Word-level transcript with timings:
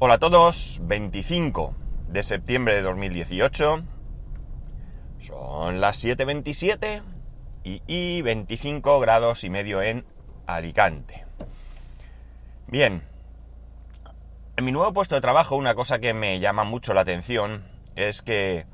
Hola 0.00 0.14
a 0.14 0.18
todos, 0.18 0.78
25 0.82 1.74
de 2.06 2.22
septiembre 2.22 2.76
de 2.76 2.82
2018. 2.82 3.82
Son 5.18 5.80
las 5.80 6.04
7.27 6.04 7.02
y, 7.64 7.82
y 7.88 8.22
25 8.22 9.00
grados 9.00 9.42
y 9.42 9.50
medio 9.50 9.82
en 9.82 10.06
Alicante. 10.46 11.24
Bien, 12.68 13.02
en 14.56 14.64
mi 14.64 14.70
nuevo 14.70 14.92
puesto 14.92 15.16
de 15.16 15.20
trabajo 15.20 15.56
una 15.56 15.74
cosa 15.74 15.98
que 15.98 16.14
me 16.14 16.38
llama 16.38 16.62
mucho 16.62 16.94
la 16.94 17.00
atención 17.00 17.64
es 17.96 18.22
que 18.22 18.66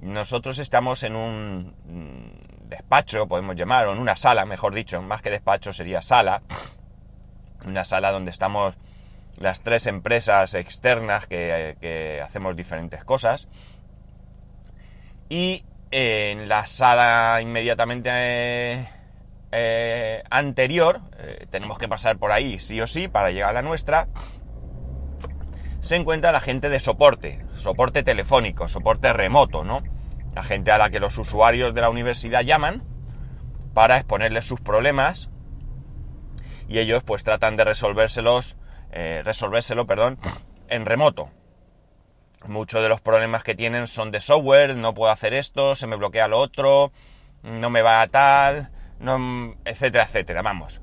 nosotros 0.00 0.58
estamos 0.58 1.02
en 1.02 1.16
un 1.16 1.74
despacho, 2.64 3.28
podemos 3.28 3.56
llamar, 3.56 3.88
o 3.88 3.92
en 3.92 3.98
una 3.98 4.16
sala, 4.16 4.46
mejor 4.46 4.74
dicho, 4.74 5.02
más 5.02 5.20
que 5.20 5.28
despacho 5.28 5.74
sería 5.74 6.00
sala, 6.00 6.40
una 7.66 7.84
sala 7.84 8.10
donde 8.10 8.30
estamos 8.30 8.74
las 9.36 9.62
tres 9.62 9.86
empresas 9.86 10.54
externas 10.54 11.26
que, 11.26 12.20
hacemos 12.24 12.56
diferentes 12.56 13.04
cosas. 13.04 13.48
Y 15.28 15.64
en 15.90 16.48
la 16.48 16.66
sala 16.66 17.40
inmediatamente 17.42 18.10
eh, 18.12 18.88
eh, 19.50 20.22
anterior, 20.30 21.00
eh, 21.18 21.46
tenemos 21.50 21.78
que 21.78 21.88
pasar 21.88 22.18
por 22.18 22.32
ahí 22.32 22.58
sí 22.58 22.80
o 22.80 22.86
sí 22.86 23.08
para 23.08 23.30
llegar 23.30 23.50
a 23.50 23.54
la 23.54 23.62
nuestra, 23.62 24.08
se 25.80 25.96
encuentra 25.96 26.32
la 26.32 26.40
gente 26.40 26.68
de 26.68 26.80
soporte, 26.80 27.44
soporte 27.54 28.02
telefónico, 28.02 28.68
soporte 28.68 29.12
remoto, 29.12 29.64
¿no? 29.64 29.82
La 30.34 30.44
gente 30.44 30.70
a 30.70 30.78
la 30.78 30.90
que 30.90 31.00
los 31.00 31.18
usuarios 31.18 31.74
de 31.74 31.80
la 31.80 31.90
universidad 31.90 32.42
llaman 32.42 32.84
para 33.74 33.96
exponerles 33.96 34.46
sus 34.46 34.60
problemas 34.60 35.28
y 36.68 36.78
ellos 36.78 37.02
pues 37.02 37.24
tratan 37.24 37.56
de 37.56 37.64
resolvérselos 37.64 38.56
eh, 38.92 39.22
resolvérselo, 39.24 39.86
perdón, 39.86 40.18
en 40.68 40.86
remoto. 40.86 41.30
Muchos 42.46 42.82
de 42.82 42.88
los 42.88 43.00
problemas 43.00 43.44
que 43.44 43.54
tienen 43.54 43.86
son 43.86 44.10
de 44.10 44.20
software, 44.20 44.76
no 44.76 44.94
puedo 44.94 45.12
hacer 45.12 45.32
esto, 45.32 45.76
se 45.76 45.86
me 45.86 45.96
bloquea 45.96 46.28
lo 46.28 46.38
otro, 46.38 46.92
no 47.42 47.70
me 47.70 47.82
va 47.82 48.02
a 48.02 48.08
tal, 48.08 48.70
no, 48.98 49.54
etcétera, 49.64 50.04
etcétera, 50.04 50.42
vamos. 50.42 50.80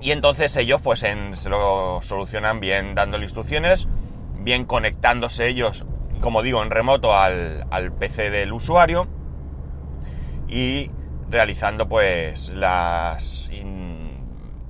Y 0.00 0.10
entonces 0.10 0.56
ellos 0.56 0.80
pues 0.82 1.00
se 1.00 1.48
lo 1.48 2.00
solucionan 2.02 2.60
bien 2.60 2.94
dándole 2.94 3.24
instrucciones, 3.24 3.86
bien 4.34 4.64
conectándose 4.64 5.46
ellos, 5.46 5.86
como 6.20 6.42
digo, 6.42 6.62
en 6.62 6.70
remoto 6.70 7.16
al, 7.16 7.66
al 7.70 7.92
PC 7.92 8.30
del 8.30 8.52
usuario 8.52 9.06
y 10.48 10.90
realizando 11.30 11.88
pues 11.88 12.48
las 12.48 13.48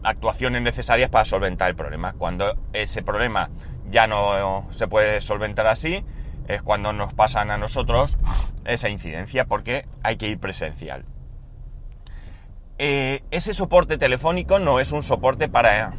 actuaciones 0.02 0.62
necesarias 0.62 1.10
para 1.10 1.24
solventar 1.24 1.70
el 1.70 1.76
problema. 1.76 2.14
Cuando 2.14 2.56
ese 2.72 3.02
problema 3.02 3.50
ya 3.90 4.06
no 4.06 4.68
se 4.70 4.88
puede 4.88 5.20
solventar 5.20 5.66
así, 5.66 6.04
es 6.48 6.62
cuando 6.62 6.92
nos 6.92 7.14
pasan 7.14 7.50
a 7.50 7.58
nosotros 7.58 8.18
esa 8.64 8.88
incidencia, 8.88 9.46
porque 9.46 9.86
hay 10.02 10.16
que 10.16 10.28
ir 10.28 10.38
presencial. 10.38 11.04
Eh, 12.78 13.22
ese 13.30 13.54
soporte 13.54 13.98
telefónico 13.98 14.58
no 14.58 14.80
es 14.80 14.92
un 14.92 15.02
soporte 15.02 15.48
para 15.48 15.94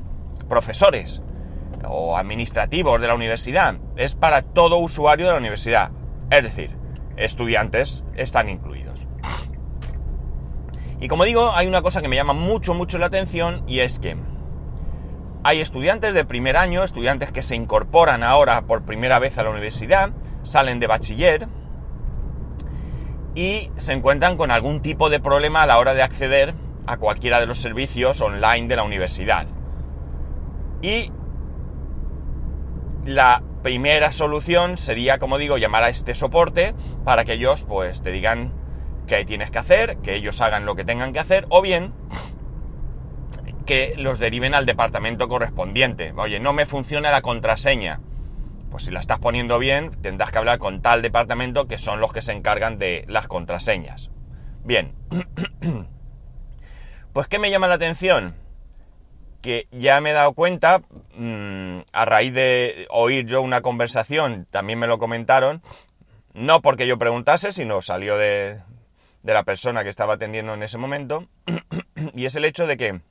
profesores 0.49 1.21
o 1.87 2.17
administrativos 2.17 2.99
de 2.99 3.07
la 3.07 3.15
universidad, 3.15 3.77
es 3.95 4.15
para 4.15 4.41
todo 4.41 4.77
usuario 4.77 5.27
de 5.27 5.31
la 5.33 5.37
universidad. 5.37 5.91
Es 6.29 6.43
decir, 6.43 6.75
estudiantes 7.15 8.03
están 8.15 8.49
incluidos. 8.49 9.07
Y 11.03 11.09
como 11.09 11.25
digo, 11.25 11.51
hay 11.51 11.67
una 11.67 11.81
cosa 11.81 12.01
que 12.01 12.07
me 12.07 12.15
llama 12.15 12.31
mucho, 12.31 12.73
mucho 12.73 12.97
la 12.97 13.07
atención 13.07 13.65
y 13.67 13.81
es 13.81 13.99
que 13.99 14.15
hay 15.43 15.59
estudiantes 15.59 16.13
de 16.13 16.23
primer 16.23 16.55
año, 16.55 16.81
estudiantes 16.81 17.33
que 17.33 17.41
se 17.41 17.57
incorporan 17.57 18.23
ahora 18.23 18.61
por 18.61 18.85
primera 18.85 19.19
vez 19.19 19.37
a 19.37 19.43
la 19.43 19.49
universidad, 19.49 20.11
salen 20.43 20.79
de 20.79 20.87
bachiller 20.87 21.49
y 23.35 23.69
se 23.75 23.91
encuentran 23.91 24.37
con 24.37 24.49
algún 24.49 24.81
tipo 24.81 25.09
de 25.09 25.19
problema 25.19 25.63
a 25.63 25.65
la 25.65 25.77
hora 25.77 25.93
de 25.93 26.03
acceder 26.03 26.53
a 26.87 26.95
cualquiera 26.95 27.41
de 27.41 27.47
los 27.47 27.57
servicios 27.57 28.21
online 28.21 28.69
de 28.69 28.75
la 28.77 28.83
universidad. 28.83 29.45
Y 30.81 31.11
la 33.03 33.43
primera 33.61 34.13
solución 34.13 34.77
sería, 34.77 35.19
como 35.19 35.37
digo, 35.37 35.57
llamar 35.57 35.83
a 35.83 35.89
este 35.89 36.15
soporte 36.15 36.73
para 37.03 37.25
que 37.25 37.33
ellos 37.33 37.65
pues 37.67 38.01
te 38.01 38.11
digan 38.11 38.62
que 39.07 39.25
tienes 39.25 39.51
que 39.51 39.59
hacer, 39.59 39.97
que 39.97 40.15
ellos 40.15 40.41
hagan 40.41 40.65
lo 40.65 40.75
que 40.75 40.85
tengan 40.85 41.13
que 41.13 41.19
hacer, 41.19 41.45
o 41.49 41.61
bien 41.61 41.93
que 43.65 43.95
los 43.97 44.19
deriven 44.19 44.53
al 44.53 44.65
departamento 44.65 45.27
correspondiente. 45.27 46.13
Oye, 46.15 46.39
no 46.39 46.53
me 46.53 46.65
funciona 46.65 47.11
la 47.11 47.21
contraseña. 47.21 48.01
Pues 48.69 48.83
si 48.83 48.91
la 48.91 48.99
estás 48.99 49.19
poniendo 49.19 49.59
bien, 49.59 49.91
tendrás 50.01 50.31
que 50.31 50.37
hablar 50.37 50.59
con 50.59 50.81
tal 50.81 51.01
departamento 51.01 51.67
que 51.67 51.77
son 51.77 51.99
los 51.99 52.11
que 52.11 52.21
se 52.21 52.33
encargan 52.33 52.77
de 52.77 53.05
las 53.07 53.27
contraseñas. 53.27 54.09
Bien. 54.63 54.93
Pues 57.13 57.27
¿qué 57.27 57.37
me 57.37 57.51
llama 57.51 57.67
la 57.67 57.75
atención? 57.75 58.33
Que 59.43 59.67
ya 59.69 60.01
me 60.01 60.09
he 60.09 60.13
dado 60.13 60.33
cuenta, 60.33 60.81
mm, 61.15 61.81
a 61.91 62.05
raíz 62.05 62.33
de 62.33 62.87
oír 62.89 63.27
yo 63.27 63.43
una 63.43 63.61
conversación, 63.61 64.47
también 64.49 64.79
me 64.79 64.87
lo 64.87 64.97
comentaron, 64.97 65.61
no 66.33 66.63
porque 66.63 66.87
yo 66.87 66.97
preguntase, 66.97 67.51
sino 67.51 67.83
salió 67.83 68.17
de, 68.17 68.63
de 69.23 69.33
la 69.33 69.43
persona 69.43 69.83
que 69.83 69.89
estaba 69.89 70.15
atendiendo 70.15 70.53
en 70.53 70.63
ese 70.63 70.77
momento, 70.77 71.27
y 72.13 72.25
es 72.25 72.35
el 72.35 72.45
hecho 72.45 72.67
de 72.67 72.77
que 72.77 73.01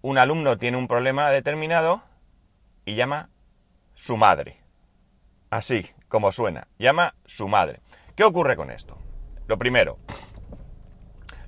un 0.00 0.18
alumno 0.18 0.56
tiene 0.56 0.76
un 0.76 0.88
problema 0.88 1.30
determinado 1.30 2.02
y 2.84 2.94
llama 2.94 3.28
su 3.94 4.16
madre. 4.16 4.60
Así 5.50 5.90
como 6.08 6.32
suena, 6.32 6.68
llama 6.78 7.14
su 7.26 7.48
madre. 7.48 7.80
¿Qué 8.14 8.24
ocurre 8.24 8.56
con 8.56 8.70
esto? 8.70 8.98
Lo 9.46 9.58
primero, 9.58 9.98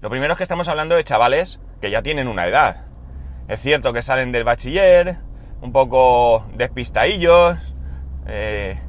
lo 0.01 0.11
primero 0.11 0.33
es 0.33 0.37
que 0.39 0.43
estamos 0.43 0.69
hablando 0.69 0.95
de 0.95 1.05
chavales 1.05 1.61
que 1.81 1.91
ya 1.91 2.03
tienen 2.03 2.27
una 2.27 2.47
edad. 2.47 2.87
Es 3.49 3.61
cierto 3.61 3.93
que 3.93 4.03
salen 4.03 4.33
del 4.33 4.45
bachiller, 4.45 5.19
un 5.61 5.73
poco 5.73 6.47
despistadillos, 6.55 7.59
eh, 8.27 8.81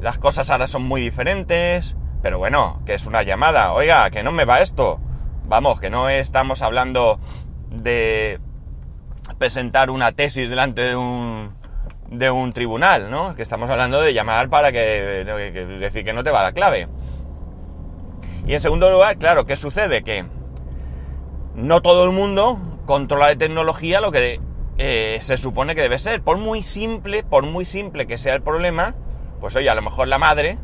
las 0.00 0.18
cosas 0.18 0.50
ahora 0.50 0.68
son 0.68 0.84
muy 0.84 1.00
diferentes, 1.00 1.96
pero 2.26 2.40
bueno, 2.40 2.82
que 2.84 2.94
es 2.94 3.06
una 3.06 3.22
llamada. 3.22 3.72
Oiga, 3.72 4.10
que 4.10 4.24
no 4.24 4.32
me 4.32 4.44
va 4.44 4.60
esto. 4.60 4.98
Vamos, 5.44 5.78
que 5.78 5.90
no 5.90 6.08
estamos 6.08 6.60
hablando 6.60 7.20
de 7.70 8.40
presentar 9.38 9.90
una 9.90 10.10
tesis 10.10 10.50
delante 10.50 10.80
de 10.80 10.96
un, 10.96 11.54
de 12.10 12.28
un 12.32 12.52
tribunal, 12.52 13.12
¿no? 13.12 13.36
Que 13.36 13.44
estamos 13.44 13.70
hablando 13.70 14.00
de 14.00 14.12
llamar 14.12 14.48
para 14.48 14.72
que, 14.72 14.80
decir 15.78 16.04
que 16.04 16.12
no 16.12 16.24
te 16.24 16.32
va 16.32 16.42
la 16.42 16.50
clave. 16.50 16.88
Y 18.44 18.54
en 18.54 18.60
segundo 18.60 18.90
lugar, 18.90 19.18
claro, 19.18 19.46
¿qué 19.46 19.54
sucede? 19.54 20.02
Que 20.02 20.24
no 21.54 21.80
todo 21.80 22.06
el 22.06 22.10
mundo 22.10 22.58
controla 22.86 23.28
de 23.28 23.36
tecnología 23.36 24.00
lo 24.00 24.10
que 24.10 24.40
eh, 24.78 25.18
se 25.22 25.36
supone 25.36 25.76
que 25.76 25.82
debe 25.82 26.00
ser. 26.00 26.22
Por 26.22 26.38
muy 26.38 26.62
simple, 26.62 27.22
por 27.22 27.46
muy 27.46 27.64
simple 27.64 28.08
que 28.08 28.18
sea 28.18 28.34
el 28.34 28.42
problema, 28.42 28.96
pues 29.40 29.54
oye, 29.54 29.70
a 29.70 29.76
lo 29.76 29.82
mejor 29.82 30.08
la 30.08 30.18
madre 30.18 30.58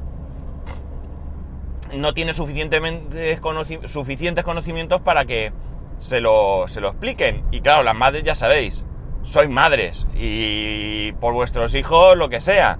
no 1.92 2.14
tiene 2.14 2.34
suficientemente 2.34 3.38
suficientes 3.86 4.44
conocimientos 4.44 5.00
para 5.00 5.24
que 5.24 5.52
se 5.98 6.20
lo, 6.20 6.66
se 6.68 6.80
lo 6.80 6.88
expliquen. 6.88 7.44
Y 7.50 7.60
claro, 7.60 7.82
las 7.82 7.94
madres 7.94 8.24
ya 8.24 8.34
sabéis, 8.34 8.84
sois 9.22 9.48
madres 9.48 10.06
y 10.14 11.12
por 11.12 11.34
vuestros 11.34 11.74
hijos 11.74 12.16
lo 12.16 12.28
que 12.28 12.40
sea. 12.40 12.78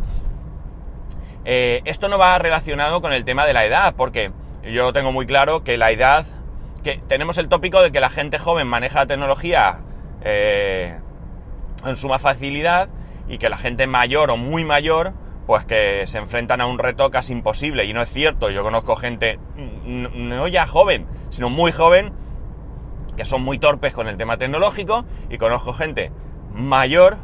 Eh, 1.44 1.82
esto 1.84 2.08
no 2.08 2.18
va 2.18 2.38
relacionado 2.38 3.00
con 3.02 3.12
el 3.12 3.24
tema 3.24 3.46
de 3.46 3.52
la 3.52 3.64
edad, 3.64 3.94
porque 3.96 4.32
yo 4.62 4.92
tengo 4.92 5.12
muy 5.12 5.26
claro 5.26 5.64
que 5.64 5.76
la 5.76 5.90
edad, 5.90 6.26
que 6.84 7.00
tenemos 7.08 7.38
el 7.38 7.48
tópico 7.48 7.82
de 7.82 7.90
que 7.92 8.00
la 8.00 8.10
gente 8.10 8.38
joven 8.38 8.66
maneja 8.66 9.00
la 9.00 9.06
tecnología 9.06 9.80
eh, 10.22 10.98
en 11.84 11.96
suma 11.96 12.18
facilidad 12.18 12.88
y 13.28 13.38
que 13.38 13.48
la 13.48 13.56
gente 13.56 13.86
mayor 13.86 14.30
o 14.30 14.36
muy 14.36 14.64
mayor 14.64 15.14
pues 15.52 15.66
que 15.66 16.06
se 16.06 16.16
enfrentan 16.16 16.62
a 16.62 16.66
un 16.66 16.78
reto 16.78 17.10
casi 17.10 17.34
imposible. 17.34 17.84
Y 17.84 17.92
no 17.92 18.00
es 18.00 18.08
cierto, 18.08 18.48
yo 18.48 18.62
conozco 18.62 18.96
gente, 18.96 19.38
no 19.84 20.48
ya 20.48 20.66
joven, 20.66 21.06
sino 21.28 21.50
muy 21.50 21.72
joven, 21.72 22.14
que 23.18 23.26
son 23.26 23.42
muy 23.42 23.58
torpes 23.58 23.92
con 23.92 24.08
el 24.08 24.16
tema 24.16 24.38
tecnológico, 24.38 25.04
y 25.28 25.36
conozco 25.36 25.74
gente 25.74 26.10
mayor, 26.54 27.18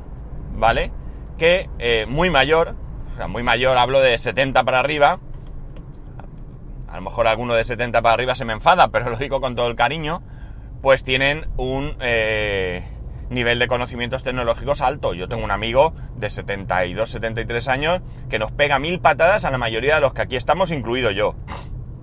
¿vale? 0.53 0.93
Que 1.39 1.71
eh, 1.79 2.05
muy 2.07 2.29
mayor, 2.29 2.75
o 3.15 3.17
sea, 3.17 3.29
muy 3.29 3.43
mayor, 3.43 3.79
hablo 3.79 3.99
de 3.99 4.19
70 4.19 4.63
para 4.63 4.81
arriba, 4.81 5.21
a 6.87 6.97
lo 6.97 7.01
mejor 7.01 7.29
alguno 7.29 7.55
de 7.55 7.65
70 7.65 8.03
para 8.03 8.13
arriba 8.13 8.35
se 8.35 8.45
me 8.45 8.53
enfada, 8.53 8.89
pero 8.89 9.09
lo 9.09 9.17
digo 9.17 9.41
con 9.41 9.57
todo 9.57 9.69
el 9.69 9.75
cariño, 9.75 10.21
pues 10.83 11.03
tienen 11.03 11.49
un... 11.57 11.97
Eh, 12.01 12.85
nivel 13.31 13.59
de 13.59 13.69
conocimientos 13.69 14.25
tecnológicos 14.25 14.81
alto. 14.81 15.15
Yo 15.15 15.29
tengo 15.29 15.45
un 15.45 15.51
amigo 15.51 15.95
de 16.17 16.31
72, 16.31 17.11
73 17.11 17.69
años 17.69 18.01
que 18.29 18.39
nos 18.39 18.53
pega 18.53 18.79
mil 18.79 19.01
patadas 19.01 19.45
a 19.45 19.51
la 19.51 19.59
mayoría 19.59 19.97
de 19.97 20.01
los 20.01 20.15
que 20.15 20.23
aquí 20.23 20.37
estamos, 20.37 20.71
incluido 20.71 21.11
yo. 21.11 21.35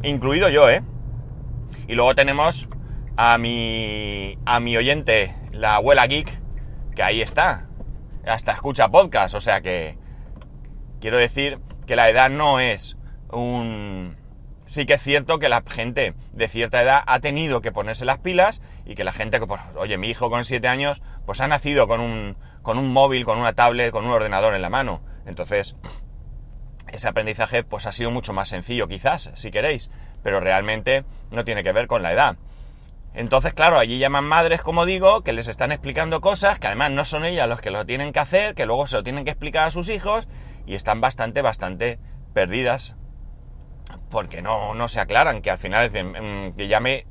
Incluido 0.03 0.49
yo, 0.49 0.69
¿eh? 0.69 0.83
Y 1.87 1.95
luego 1.95 2.15
tenemos 2.15 2.67
a 3.17 3.37
mi, 3.37 4.37
a 4.45 4.59
mi 4.59 4.77
oyente, 4.77 5.35
la 5.51 5.75
abuela 5.75 6.07
geek, 6.07 6.39
que 6.95 7.03
ahí 7.03 7.21
está. 7.21 7.67
hasta 8.25 8.51
escucha 8.53 8.89
podcast, 8.89 9.35
o 9.35 9.39
sea 9.39 9.61
que 9.61 9.97
quiero 10.99 11.17
decir 11.17 11.59
que 11.85 11.95
la 11.95 12.09
edad 12.09 12.29
no 12.29 12.59
es 12.59 12.97
un... 13.31 14.17
Sí 14.65 14.87
que 14.87 14.95
es 14.95 15.01
cierto 15.03 15.37
que 15.37 15.47
la 15.47 15.63
gente 15.67 16.15
de 16.33 16.47
cierta 16.47 16.81
edad 16.81 17.03
ha 17.05 17.19
tenido 17.19 17.61
que 17.61 17.71
ponerse 17.71 18.03
las 18.03 18.17
pilas 18.17 18.61
y 18.83 18.95
que 18.95 19.03
la 19.03 19.13
gente 19.13 19.39
que, 19.39 19.45
pues, 19.45 19.61
oye, 19.75 19.97
mi 19.97 20.09
hijo 20.09 20.29
con 20.31 20.43
7 20.43 20.67
años, 20.67 21.01
pues 21.25 21.41
ha 21.41 21.47
nacido 21.47 21.87
con 21.87 22.01
un, 22.01 22.37
con 22.61 22.77
un 22.77 22.91
móvil, 22.91 23.25
con 23.25 23.37
una 23.37 23.53
tablet, 23.53 23.91
con 23.91 24.05
un 24.05 24.11
ordenador 24.11 24.53
en 24.53 24.61
la 24.61 24.69
mano. 24.69 25.01
Entonces, 25.25 25.75
ese 26.91 27.07
aprendizaje 27.07 27.63
pues 27.63 27.85
ha 27.85 27.91
sido 27.91 28.11
mucho 28.11 28.33
más 28.33 28.49
sencillo 28.49 28.87
quizás, 28.87 29.31
si 29.35 29.51
queréis, 29.51 29.91
pero 30.23 30.39
realmente 30.39 31.05
no 31.31 31.43
tiene 31.43 31.63
que 31.63 31.71
ver 31.71 31.87
con 31.87 32.03
la 32.03 32.13
edad. 32.13 32.37
Entonces, 33.13 33.53
claro, 33.53 33.77
allí 33.77 33.97
llaman 33.97 34.25
madres, 34.25 34.61
como 34.61 34.85
digo, 34.85 35.21
que 35.21 35.31
les 35.31 35.47
están 35.47 35.71
explicando 35.71 36.19
cosas 36.19 36.59
que 36.59 36.67
además 36.67 36.91
no 36.91 37.05
son 37.05 37.23
ellas 37.23 37.47
los 37.47 37.61
que 37.61 37.71
lo 37.71 37.85
tienen 37.85 38.11
que 38.11 38.19
hacer, 38.19 38.55
que 38.55 38.65
luego 38.65 38.87
se 38.87 38.97
lo 38.97 39.03
tienen 39.03 39.23
que 39.23 39.31
explicar 39.31 39.67
a 39.67 39.71
sus 39.71 39.89
hijos 39.89 40.27
y 40.65 40.75
están 40.75 40.99
bastante, 40.99 41.41
bastante 41.41 41.99
perdidas 42.33 42.95
porque 44.09 44.41
no, 44.41 44.73
no 44.73 44.87
se 44.89 44.99
aclaran, 44.99 45.41
que 45.41 45.51
al 45.51 45.57
final 45.57 45.89
dicen 45.89 46.11
mm, 46.11 46.53
que 46.55 46.67
llame 46.67 47.07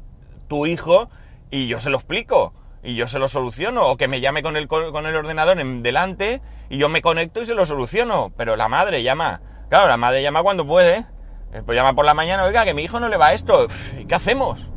tu 0.48 0.66
hijo 0.66 1.08
y 1.50 1.68
yo 1.68 1.80
se 1.80 1.90
lo 1.90 1.98
explico 1.98 2.52
y 2.84 2.94
yo 2.94 3.08
se 3.08 3.18
lo 3.18 3.28
soluciono, 3.28 3.86
o 3.86 3.96
que 3.96 4.08
me 4.08 4.20
llame 4.20 4.42
con 4.42 4.56
el, 4.56 4.68
con 4.68 5.06
el 5.06 5.16
ordenador 5.16 5.58
en 5.58 5.82
delante 5.82 6.42
y 6.68 6.76
yo 6.76 6.88
me 6.90 7.00
conecto 7.00 7.40
y 7.40 7.46
se 7.46 7.54
lo 7.54 7.64
soluciono, 7.64 8.32
pero 8.36 8.56
la 8.56 8.68
madre 8.68 9.02
llama, 9.02 9.40
claro, 9.70 9.88
la 9.88 9.96
madre 9.96 10.22
llama 10.22 10.42
cuando 10.42 10.66
puede, 10.66 11.06
eh, 11.54 11.62
pues 11.64 11.76
llama 11.76 11.94
por 11.94 12.04
la 12.04 12.12
mañana, 12.12 12.44
oiga, 12.44 12.64
que 12.64 12.74
mi 12.74 12.82
hijo 12.82 13.00
no 13.00 13.08
le 13.08 13.16
va 13.16 13.32
esto, 13.32 13.68
¿y 13.98 14.04
qué 14.04 14.14
hacemos? 14.14 14.68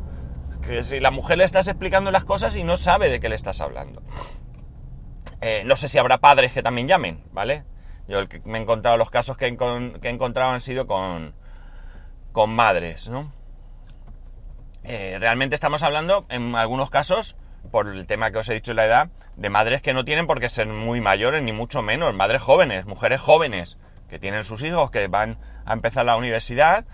Que 0.66 0.84
si 0.84 1.00
la 1.00 1.10
mujer 1.10 1.38
le 1.38 1.44
estás 1.44 1.68
explicando 1.68 2.10
las 2.10 2.24
cosas 2.24 2.56
y 2.56 2.64
no 2.64 2.78
sabe 2.78 3.10
de 3.10 3.20
qué 3.20 3.28
le 3.28 3.36
estás 3.36 3.60
hablando. 3.60 4.02
Eh, 5.40 5.62
no 5.66 5.76
sé 5.76 5.88
si 5.88 5.98
habrá 5.98 6.18
padres 6.18 6.52
que 6.52 6.62
también 6.62 6.88
llamen, 6.88 7.22
¿vale? 7.30 7.64
Yo 8.08 8.18
el 8.18 8.28
que 8.28 8.40
me 8.44 8.58
he 8.58 8.62
encontrado, 8.62 8.96
los 8.96 9.10
casos 9.10 9.36
que 9.36 9.46
he, 9.46 9.56
que 10.00 10.08
encontrado 10.08 10.52
han 10.52 10.62
sido 10.62 10.86
con, 10.86 11.34
con 12.32 12.50
madres, 12.50 13.08
¿no? 13.08 13.32
Eh, 14.82 15.18
realmente 15.20 15.54
estamos 15.54 15.82
hablando, 15.82 16.24
en 16.30 16.54
algunos 16.54 16.88
casos, 16.88 17.36
por 17.70 17.88
el 17.88 18.06
tema 18.06 18.30
que 18.30 18.38
os 18.38 18.48
he 18.48 18.54
dicho 18.54 18.72
de 18.72 18.76
la 18.76 18.86
edad, 18.86 19.10
de 19.36 19.50
madres 19.50 19.82
que 19.82 19.92
no 19.92 20.04
tienen 20.04 20.26
por 20.26 20.40
qué 20.40 20.48
ser 20.48 20.66
muy 20.66 21.00
mayores, 21.00 21.42
ni 21.42 21.52
mucho 21.52 21.82
menos, 21.82 22.14
madres 22.14 22.42
jóvenes, 22.42 22.86
mujeres 22.86 23.20
jóvenes, 23.20 23.78
que 24.08 24.18
tienen 24.18 24.44
sus 24.44 24.62
hijos, 24.62 24.90
que 24.90 25.06
van 25.08 25.38
a 25.64 25.72
empezar 25.72 26.06
la 26.06 26.16
universidad, 26.16 26.86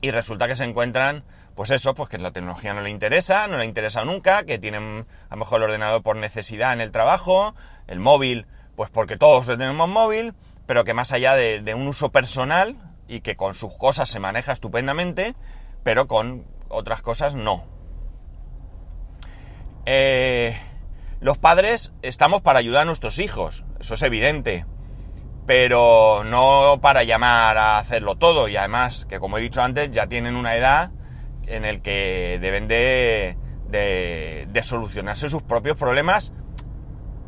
y 0.00 0.10
resulta 0.10 0.48
que 0.48 0.56
se 0.56 0.64
encuentran, 0.64 1.24
pues 1.54 1.70
eso, 1.70 1.94
pues 1.94 2.08
que 2.08 2.18
la 2.18 2.30
tecnología 2.30 2.72
no 2.72 2.80
le 2.80 2.90
interesa, 2.90 3.46
no 3.46 3.56
le 3.56 3.64
ha 3.64 3.66
interesado 3.66 4.06
nunca, 4.06 4.44
que 4.44 4.58
tienen 4.58 5.06
a 5.28 5.34
lo 5.34 5.38
mejor 5.38 5.58
el 5.60 5.64
ordenador 5.64 6.02
por 6.02 6.16
necesidad 6.16 6.72
en 6.72 6.80
el 6.80 6.90
trabajo, 6.90 7.54
el 7.86 8.00
móvil, 8.00 8.46
pues 8.76 8.90
porque 8.90 9.18
todos 9.18 9.46
tenemos 9.46 9.88
móvil, 9.88 10.34
pero 10.66 10.84
que 10.84 10.94
más 10.94 11.12
allá 11.12 11.34
de 11.34 11.74
un 11.74 11.86
uso 11.88 12.10
personal, 12.10 12.76
y 13.10 13.22
que 13.22 13.34
con 13.36 13.54
sus 13.54 13.76
cosas 13.76 14.08
se 14.08 14.20
maneja 14.20 14.52
estupendamente, 14.52 15.34
pero 15.82 16.06
con 16.06 16.46
otras 16.68 17.02
cosas 17.02 17.34
no. 17.34 17.64
Eh, 19.92 20.56
los 21.18 21.36
padres 21.36 21.92
estamos 22.02 22.42
para 22.42 22.60
ayudar 22.60 22.82
a 22.82 22.84
nuestros 22.84 23.18
hijos, 23.18 23.64
eso 23.80 23.94
es 23.94 24.02
evidente, 24.02 24.64
pero 25.46 26.22
no 26.22 26.78
para 26.80 27.02
llamar 27.02 27.58
a 27.58 27.78
hacerlo 27.78 28.14
todo 28.14 28.46
y 28.46 28.56
además 28.56 29.04
que 29.06 29.18
como 29.18 29.36
he 29.36 29.40
dicho 29.40 29.60
antes 29.60 29.90
ya 29.90 30.06
tienen 30.06 30.36
una 30.36 30.54
edad 30.54 30.92
en 31.48 31.64
el 31.64 31.82
que 31.82 32.38
deben 32.40 32.68
de, 32.68 33.36
de 33.68 34.62
solucionarse 34.62 35.28
sus 35.28 35.42
propios 35.42 35.76
problemas, 35.76 36.32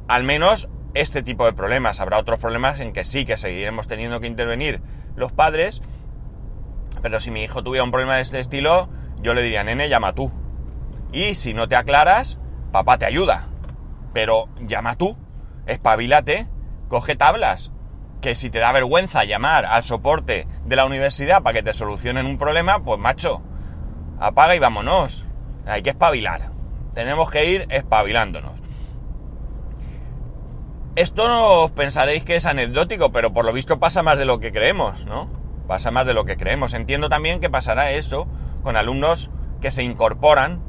al 0.06 0.22
menos 0.22 0.68
este 0.94 1.24
tipo 1.24 1.46
de 1.46 1.54
problemas. 1.54 1.98
Habrá 1.98 2.18
otros 2.18 2.38
problemas 2.38 2.78
en 2.78 2.92
que 2.92 3.02
sí 3.02 3.24
que 3.24 3.38
seguiremos 3.38 3.88
teniendo 3.88 4.20
que 4.20 4.28
intervenir 4.28 4.80
los 5.16 5.32
padres, 5.32 5.82
pero 7.02 7.18
si 7.18 7.32
mi 7.32 7.42
hijo 7.42 7.64
tuviera 7.64 7.82
un 7.82 7.90
problema 7.90 8.14
de 8.14 8.22
este 8.22 8.38
estilo, 8.38 8.88
yo 9.20 9.34
le 9.34 9.42
diría, 9.42 9.64
nene, 9.64 9.88
llama 9.88 10.14
tú. 10.14 10.30
Y 11.10 11.34
si 11.34 11.54
no 11.54 11.68
te 11.68 11.74
aclaras, 11.74 12.38
papá 12.72 12.98
te 12.98 13.06
ayuda. 13.06 13.46
Pero 14.12 14.48
llama 14.60 14.96
tú, 14.96 15.16
espabilate, 15.66 16.48
coge 16.88 17.14
tablas. 17.14 17.70
Que 18.20 18.34
si 18.34 18.50
te 18.50 18.60
da 18.60 18.72
vergüenza 18.72 19.24
llamar 19.24 19.66
al 19.66 19.82
soporte 19.82 20.46
de 20.64 20.76
la 20.76 20.84
universidad 20.84 21.42
para 21.42 21.54
que 21.54 21.62
te 21.62 21.74
solucionen 21.74 22.26
un 22.26 22.38
problema, 22.38 22.82
pues 22.82 22.98
macho, 22.98 23.42
apaga 24.20 24.54
y 24.54 24.58
vámonos. 24.58 25.24
Hay 25.66 25.82
que 25.82 25.90
espabilar. 25.90 26.50
Tenemos 26.94 27.30
que 27.30 27.46
ir 27.46 27.66
espabilándonos. 27.70 28.52
Esto 30.94 31.26
no 31.26 31.62
os 31.62 31.70
pensaréis 31.70 32.22
que 32.22 32.36
es 32.36 32.44
anecdótico, 32.44 33.12
pero 33.12 33.32
por 33.32 33.44
lo 33.46 33.52
visto 33.52 33.80
pasa 33.80 34.02
más 34.02 34.18
de 34.18 34.26
lo 34.26 34.40
que 34.40 34.52
creemos, 34.52 35.06
¿no? 35.06 35.30
Pasa 35.66 35.90
más 35.90 36.06
de 36.06 36.14
lo 36.14 36.24
que 36.24 36.36
creemos. 36.36 36.74
Entiendo 36.74 37.08
también 37.08 37.40
que 37.40 37.48
pasará 37.48 37.92
eso 37.92 38.28
con 38.62 38.76
alumnos 38.76 39.30
que 39.60 39.70
se 39.70 39.82
incorporan 39.82 40.60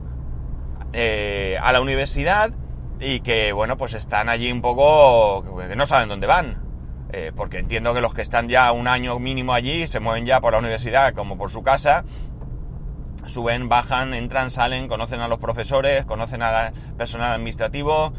eh, 0.93 1.57
a 1.61 1.71
la 1.71 1.81
universidad 1.81 2.51
y 2.99 3.19
que, 3.21 3.51
bueno, 3.51 3.77
pues 3.77 3.93
están 3.93 4.29
allí 4.29 4.51
un 4.51 4.61
poco... 4.61 5.43
que 5.67 5.75
no 5.75 5.85
saben 5.85 6.09
dónde 6.09 6.27
van. 6.27 6.63
Eh, 7.11 7.31
porque 7.35 7.59
entiendo 7.59 7.93
que 7.93 8.01
los 8.01 8.13
que 8.13 8.23
están 8.23 8.49
ya 8.49 8.71
un 8.71 8.87
año 8.87 9.19
mínimo 9.19 9.53
allí 9.53 9.87
se 9.87 9.99
mueven 9.99 10.25
ya 10.25 10.41
por 10.41 10.53
la 10.53 10.59
universidad 10.59 11.13
como 11.13 11.37
por 11.37 11.51
su 11.51 11.61
casa, 11.61 12.05
suben, 13.27 13.69
bajan, 13.69 14.15
entran, 14.15 14.49
salen, 14.49 14.87
conocen 14.87 15.19
a 15.21 15.27
los 15.27 15.37
profesores, 15.37 16.05
conocen 16.05 16.41
al 16.41 16.73
personal 16.97 17.33
administrativo, 17.33 18.13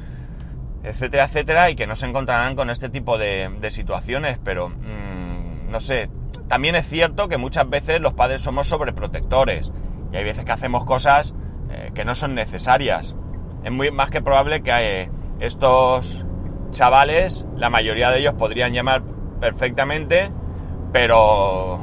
etcétera, 0.85 1.25
etcétera, 1.25 1.71
y 1.71 1.75
que 1.75 1.89
no 1.89 1.97
se 1.97 2.07
encontrarán 2.07 2.55
con 2.55 2.71
este 2.71 2.89
tipo 2.89 3.19
de, 3.19 3.51
situaciones, 3.71 4.39
pero 4.45 4.69
mm, 4.69 5.71
no 5.71 5.81
sé, 5.81 6.09
también 6.49 6.77
es 6.77 6.87
cierto 6.89 7.29
que 7.29 7.37
muchas 7.37 7.69
veces 7.69 8.01
los 8.01 8.13
padres 8.13 8.43
somos 8.43 8.69
sobreprotectores 8.69 9.73
y 10.13 10.17
hay 10.17 10.25
veces 10.25 10.45
que 10.45 10.53
hacemos 10.53 10.85
cosas 10.85 11.35
eh, 11.75 11.91
que 11.95 12.05
no 12.05 12.15
son 12.15 12.35
necesarias. 12.35 13.17
Es 13.65 13.73
muy 13.73 13.91
más 13.91 14.11
que 14.11 14.23
probable 14.23 14.63
que 14.63 14.73
eh, 14.73 15.11
estos 15.41 16.25
chavales, 16.71 17.47
la 17.57 17.71
mayoría 17.71 18.11
de 18.11 18.21
ellos 18.21 18.35
podrían 18.35 18.73
llamar 18.73 19.03
perfectamente, 19.41 20.31
pero 20.93 21.81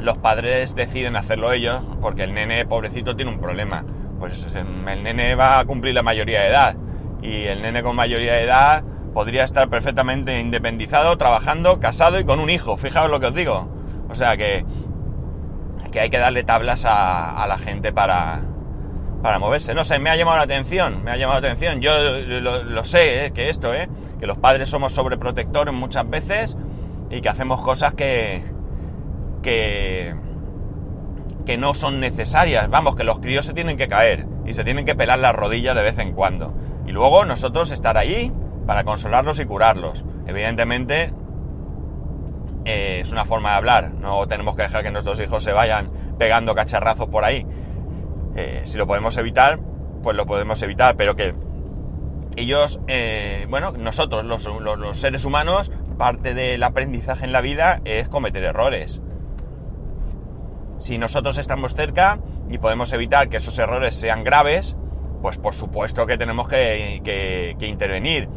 los 0.00 0.18
padres 0.18 0.74
deciden 0.74 1.16
hacerlo 1.16 1.52
ellos 1.52 1.82
porque 2.00 2.24
el 2.24 2.34
nene 2.34 2.66
pobrecito 2.66 3.16
tiene 3.16 3.30
un 3.30 3.40
problema. 3.40 3.84
Pues 4.18 4.54
el 4.54 5.02
nene 5.02 5.34
va 5.34 5.60
a 5.60 5.64
cumplir 5.64 5.94
la 5.94 6.02
mayoría 6.02 6.40
de 6.40 6.48
edad 6.48 6.76
y 7.22 7.44
el 7.44 7.62
nene 7.62 7.82
con 7.82 7.96
mayoría 7.96 8.34
de 8.34 8.44
edad 8.44 8.84
podría 9.14 9.44
estar 9.44 9.68
perfectamente 9.68 10.38
independizado, 10.38 11.16
trabajando, 11.16 11.80
casado 11.80 12.20
y 12.20 12.24
con 12.24 12.40
un 12.40 12.50
hijo. 12.50 12.76
Fijaos 12.76 13.10
lo 13.10 13.20
que 13.20 13.26
os 13.26 13.34
digo. 13.34 13.68
O 14.08 14.14
sea 14.14 14.36
que, 14.36 14.64
que 15.90 16.00
hay 16.00 16.10
que 16.10 16.18
darle 16.18 16.44
tablas 16.44 16.84
a, 16.86 17.44
la 17.48 17.58
gente 17.58 17.92
para, 17.92 18.42
para 19.22 19.38
moverse. 19.38 19.74
No 19.74 19.84
sé, 19.84 19.98
me 19.98 20.10
ha 20.10 20.16
llamado 20.16 20.38
la 20.38 20.44
atención, 20.44 21.04
me 21.04 21.10
ha 21.10 21.16
llamado 21.16 21.40
la 21.40 21.48
atención. 21.48 21.80
Yo 21.80 21.92
lo, 22.40 22.84
sé, 22.84 23.26
eh, 23.26 23.30
que 23.32 23.50
esto, 23.50 23.74
eh, 23.74 23.88
que 24.18 24.26
los 24.26 24.38
padres 24.38 24.68
somos 24.68 24.92
sobreprotectores 24.92 25.74
muchas 25.74 26.08
veces 26.08 26.56
y 27.10 27.20
que 27.20 27.28
hacemos 27.28 27.62
cosas 27.62 27.94
que, 27.94 28.44
que, 29.42 30.14
que 31.46 31.58
no 31.58 31.74
son 31.74 32.00
necesarias. 32.00 32.68
Vamos, 32.70 32.96
que 32.96 33.04
los 33.04 33.20
críos 33.20 33.44
se 33.44 33.52
tienen 33.52 33.76
que 33.76 33.88
caer 33.88 34.26
y 34.46 34.54
se 34.54 34.64
tienen 34.64 34.84
que 34.84 34.94
pelar 34.94 35.18
las 35.18 35.34
rodillas 35.34 35.74
de 35.74 35.82
vez 35.82 35.98
en 35.98 36.12
cuando. 36.12 36.54
Y 36.86 36.92
luego 36.92 37.24
nosotros 37.24 37.70
estar 37.70 37.96
allí 37.96 38.32
para 38.66 38.84
consolarlos 38.84 39.40
y 39.40 39.44
curarlos. 39.44 40.04
Evidentemente 40.26 41.12
eh, 42.64 43.00
es 43.02 43.10
una 43.10 43.24
forma 43.24 43.50
de 43.50 43.56
hablar, 43.56 43.90
no 43.92 44.26
tenemos 44.28 44.54
que 44.54 44.62
dejar 44.62 44.82
que 44.82 44.90
nuestros 44.90 45.18
hijos 45.20 45.42
se 45.42 45.52
vayan 45.52 45.90
pegando 46.18 46.54
cacharrazos 46.54 47.08
por 47.08 47.24
ahí. 47.24 47.46
Eh, 48.36 48.62
si 48.64 48.78
lo 48.78 48.86
podemos 48.86 49.16
evitar, 49.18 49.58
pues 50.02 50.16
lo 50.16 50.26
podemos 50.26 50.62
evitar, 50.62 50.96
pero 50.96 51.16
que 51.16 51.34
ellos, 52.36 52.80
eh, 52.86 53.46
bueno, 53.48 53.72
nosotros 53.72 54.24
los, 54.24 54.98
seres 54.98 55.24
humanos, 55.24 55.70
parte 55.98 56.34
del 56.34 56.62
aprendizaje 56.62 57.24
en 57.24 57.32
la 57.32 57.40
vida 57.40 57.80
es 57.84 58.08
cometer 58.08 58.44
errores. 58.44 59.00
Si 60.78 60.96
nosotros 60.96 61.36
estamos 61.38 61.74
cerca 61.74 62.20
y 62.48 62.58
podemos 62.58 62.92
evitar 62.92 63.28
que 63.28 63.36
esos 63.36 63.58
errores 63.58 63.94
sean 63.94 64.24
graves, 64.24 64.76
pues 65.20 65.36
por 65.36 65.54
supuesto 65.54 66.06
que 66.06 66.16
tenemos 66.16 66.48
que, 66.48 67.56
intervenir. 67.60 68.28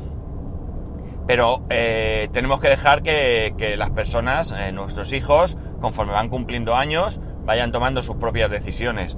Pero 1.26 1.64
eh, 1.70 2.28
tenemos 2.34 2.60
que 2.60 2.68
dejar 2.68 3.02
que, 3.02 3.76
las 3.78 3.92
personas, 3.92 4.54
nuestros 4.74 5.14
hijos, 5.14 5.56
conforme 5.80 6.12
van 6.12 6.28
cumpliendo 6.28 6.76
años, 6.76 7.22
vayan 7.46 7.72
tomando 7.72 8.04
sus 8.04 8.18
propias 8.18 8.52
decisiones. 8.52 9.18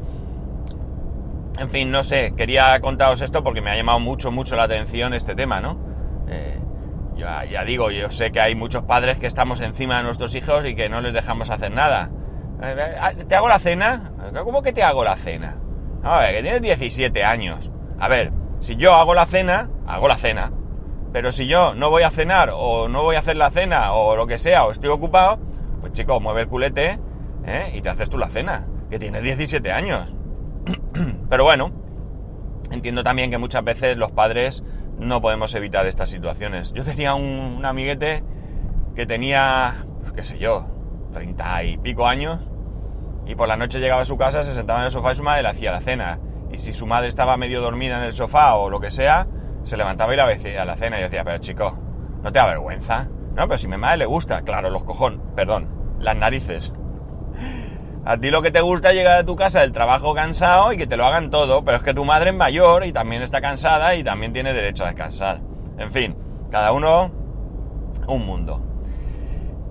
En 1.58 1.70
fin, 1.70 1.90
no 1.90 2.04
sé, 2.04 2.34
quería 2.36 2.80
contaros 2.82 3.22
esto 3.22 3.44
porque 3.44 3.62
me 3.62 3.72
ha 3.72 3.76
llamado 3.76 4.00
mucho, 4.00 4.32
mucho 4.32 4.56
la 4.56 4.64
atención 4.64 5.14
este 5.14 5.36
tema, 5.36 5.62
¿no? 5.62 5.80
Eh, 6.28 6.60
ya, 7.16 7.46
ya, 7.46 7.64
digo, 7.64 7.92
yo 7.92 8.12
sé 8.12 8.32
que 8.32 8.42
hay 8.42 8.56
muchos 8.56 8.84
padres 8.84 9.20
que 9.20 9.28
estamos 9.28 9.62
encima 9.62 9.98
de 9.98 10.04
nuestros 10.04 10.36
hijos 10.36 10.66
y 10.66 10.76
que 10.76 10.90
no 10.90 11.00
les 11.00 11.14
dejamos 11.14 11.50
hacer 11.50 11.72
nada. 11.72 12.12
¿Te 13.28 13.36
hago 13.36 13.48
la 13.48 13.60
cena? 13.60 14.12
¿Cómo 14.44 14.62
que 14.62 14.74
te 14.74 14.84
hago 14.84 15.04
la 15.04 15.16
cena? 15.16 15.58
A 16.04 16.20
ver, 16.20 16.36
que 16.36 16.42
tienes 16.42 16.62
17 16.62 17.24
años. 17.24 17.72
A 18.00 18.08
ver, 18.10 18.32
si 18.60 18.76
yo 18.76 18.96
hago 18.96 19.14
la 19.14 19.26
cena, 19.26 19.70
hago 19.88 20.08
la 20.08 20.18
cena. 20.18 20.52
Pero 21.14 21.32
si 21.32 21.48
yo 21.48 21.74
no 21.76 21.90
voy 21.90 22.04
a 22.04 22.10
cenar 22.10 22.52
o 22.54 22.90
no 22.90 23.04
voy 23.04 23.16
a 23.16 23.20
hacer 23.20 23.38
la 23.38 23.52
cena 23.52 23.94
o 23.94 24.16
lo 24.16 24.28
que 24.28 24.38
sea 24.38 24.66
o 24.66 24.72
estoy 24.72 24.90
ocupado, 24.90 25.40
pues 25.80 25.94
chico, 25.94 26.20
mueve 26.20 26.42
el 26.42 26.48
culete 26.48 27.00
¿eh? 27.46 27.72
y 27.74 27.82
te 27.82 27.90
haces 27.90 28.10
tú 28.10 28.18
la 28.18 28.30
cena, 28.30 28.68
que 28.90 29.00
tienes 29.00 29.24
17 29.24 29.72
años. 29.72 30.15
Pero 31.30 31.44
bueno, 31.44 31.72
entiendo 32.72 33.04
también 33.04 33.32
que 33.32 33.38
muchas 33.38 33.64
veces 33.64 33.98
los 33.98 34.12
padres 34.12 34.64
no 35.00 35.22
podemos 35.22 35.54
evitar 35.56 35.86
estas 35.86 36.10
situaciones. 36.10 36.74
Yo 36.74 36.84
tenía 36.84 37.16
un, 37.16 37.64
amiguete 37.66 38.24
que 38.96 39.06
tenía, 39.06 39.86
pues, 40.02 40.14
qué 40.14 40.24
sé 40.24 40.38
yo, 40.38 40.68
30 41.14 41.64
y 41.64 41.78
pico 41.78 42.08
años 42.08 42.40
y 43.26 43.36
por 43.36 43.48
la 43.48 43.58
noche 43.58 43.80
llegaba 43.80 44.02
a 44.02 44.06
su 44.06 44.18
casa, 44.18 44.44
se 44.44 44.54
sentaba 44.54 44.80
en 44.80 44.86
el 44.86 44.92
sofá 44.92 45.12
y 45.12 45.16
su 45.16 45.24
madre 45.24 45.42
le 45.42 45.50
hacía 45.50 45.72
la 45.72 45.82
cena. 45.82 46.20
Y 46.52 46.58
si 46.58 46.74
su 46.74 46.86
madre 46.86 47.08
estaba 47.08 47.38
medio 47.38 47.62
dormida 47.62 47.98
en 47.98 48.04
el 48.04 48.14
sofá 48.14 48.56
o 48.56 48.70
lo 48.70 48.80
que 48.80 48.92
sea, 48.92 49.28
se 49.64 49.78
levantaba 49.78 50.14
y 50.14 50.18
la 50.18 50.26
a 50.26 50.66
la 50.66 50.76
cena 50.76 51.00
y 51.00 51.04
decía, 51.04 51.24
pero 51.24 51.40
chico, 51.40 51.78
¿no 52.22 52.32
te 52.32 52.40
da 52.40 52.48
vergüenza? 52.48 53.08
No, 53.34 53.48
pero 53.48 53.58
si 53.58 53.68
mi 53.68 53.78
madre 53.78 53.98
le 53.98 54.06
gusta, 54.06 54.44
claro, 54.44 54.70
los 54.70 54.84
cojones, 54.84 55.20
perdón, 55.36 55.70
las 56.00 56.16
narices. 56.16 56.72
A 58.08 58.18
ti 58.20 58.30
lo 58.30 58.44
que 58.44 58.52
te 58.52 58.62
gusta 58.62 58.92
es 58.92 58.96
llegar 58.96 59.20
a 59.20 59.26
tu 59.26 59.36
casa 59.36 59.62
del 59.62 59.72
trabajo 59.72 60.14
cansado 60.14 60.72
y 60.72 60.78
que 60.78 60.86
te 60.86 60.96
lo 60.96 61.08
hagan 61.08 61.32
todo, 61.32 61.66
pero 61.66 61.78
es 61.78 61.84
que 61.84 61.96
tu 61.96 62.06
madre 62.06 62.30
es 62.30 62.36
mayor 62.36 62.86
y 62.86 62.92
también 62.92 63.24
está 63.24 63.42
cansada 63.42 63.96
y 63.96 64.04
también 64.04 64.32
tiene 64.32 64.54
derecho 64.54 64.84
a 64.84 64.90
descansar. 64.90 65.42
En 65.80 65.92
fin, 65.92 66.16
cada 66.52 66.72
uno 66.72 67.12
un 68.08 68.24
mundo. 68.24 68.62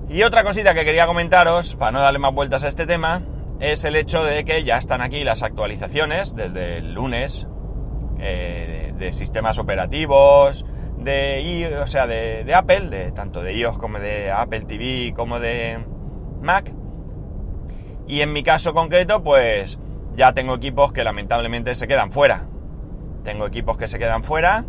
Y 0.09 0.25
otra 0.25 0.43
cosita 0.43 0.75
que 0.75 0.85
quería 0.85 1.07
comentaros, 1.07 1.77
para 1.77 1.93
no 1.93 2.01
darle 2.01 2.19
más 2.19 2.35
vueltas 2.35 2.65
a 2.65 2.69
este 2.69 2.87
tema, 2.87 3.23
es 3.61 3.85
el 3.85 3.95
hecho 3.95 4.25
de 4.25 4.45
que 4.45 4.65
ya 4.65 4.79
están 4.79 5.01
aquí 5.01 5.23
las 5.23 5.45
actualizaciones 5.45 6.35
desde 6.35 6.79
el 6.79 6.93
lunes 6.93 7.47
eh, 8.19 8.93
de, 8.99 9.13
sistemas 9.13 9.59
operativos, 9.59 10.67
de, 10.99 11.79
o 11.81 11.87
sea, 11.87 12.09
de, 12.09 12.43
de 12.43 12.53
Apple, 12.53 12.89
de, 12.89 13.13
tanto 13.13 13.43
de 13.43 13.55
iOS 13.55 13.79
como 13.79 14.01
de 14.01 14.33
Apple 14.33 14.63
TV 14.63 15.15
como 15.15 15.39
de 15.39 15.79
Mac 16.43 16.73
y 18.07 18.21
en 18.21 18.33
mi 18.33 18.43
caso 18.43 18.75
concreto, 18.75 19.23
pues 19.23 19.79
ya 20.17 20.33
tengo 20.33 20.55
equipos 20.55 20.93
que 20.93 21.05
lamentablemente 21.05 21.75
se 21.75 21.89
quedan 21.89 22.13
fuera. 22.13 22.47
Tengo 23.25 23.47
equipos 23.47 23.77
que 23.79 23.89
se 23.89 23.99
quedan 23.99 24.25
fuera 24.25 24.65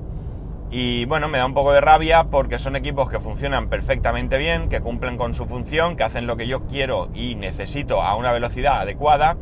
y 0.72 1.06
bueno, 1.06 1.28
me 1.28 1.38
da 1.38 1.46
un 1.46 1.54
poco 1.54 1.72
de 1.74 1.82
rabia 1.82 2.26
porque 2.26 2.58
son 2.58 2.76
equipos 2.76 3.10
que 3.10 3.20
funcionan 3.20 3.70
perfectamente 3.70 4.38
bien, 4.38 4.68
que 4.68 4.82
cumplen 4.82 5.16
con 5.18 5.34
su 5.34 5.46
función, 5.46 5.96
que 5.96 6.04
hacen 6.04 6.28
lo 6.28 6.38
que 6.38 6.48
yo 6.48 6.66
quiero 6.66 7.10
y 7.14 7.36
necesito 7.36 8.02
a 8.02 8.16
una 8.16 8.32
velocidad 8.32 8.82
adecuada. 8.82 9.38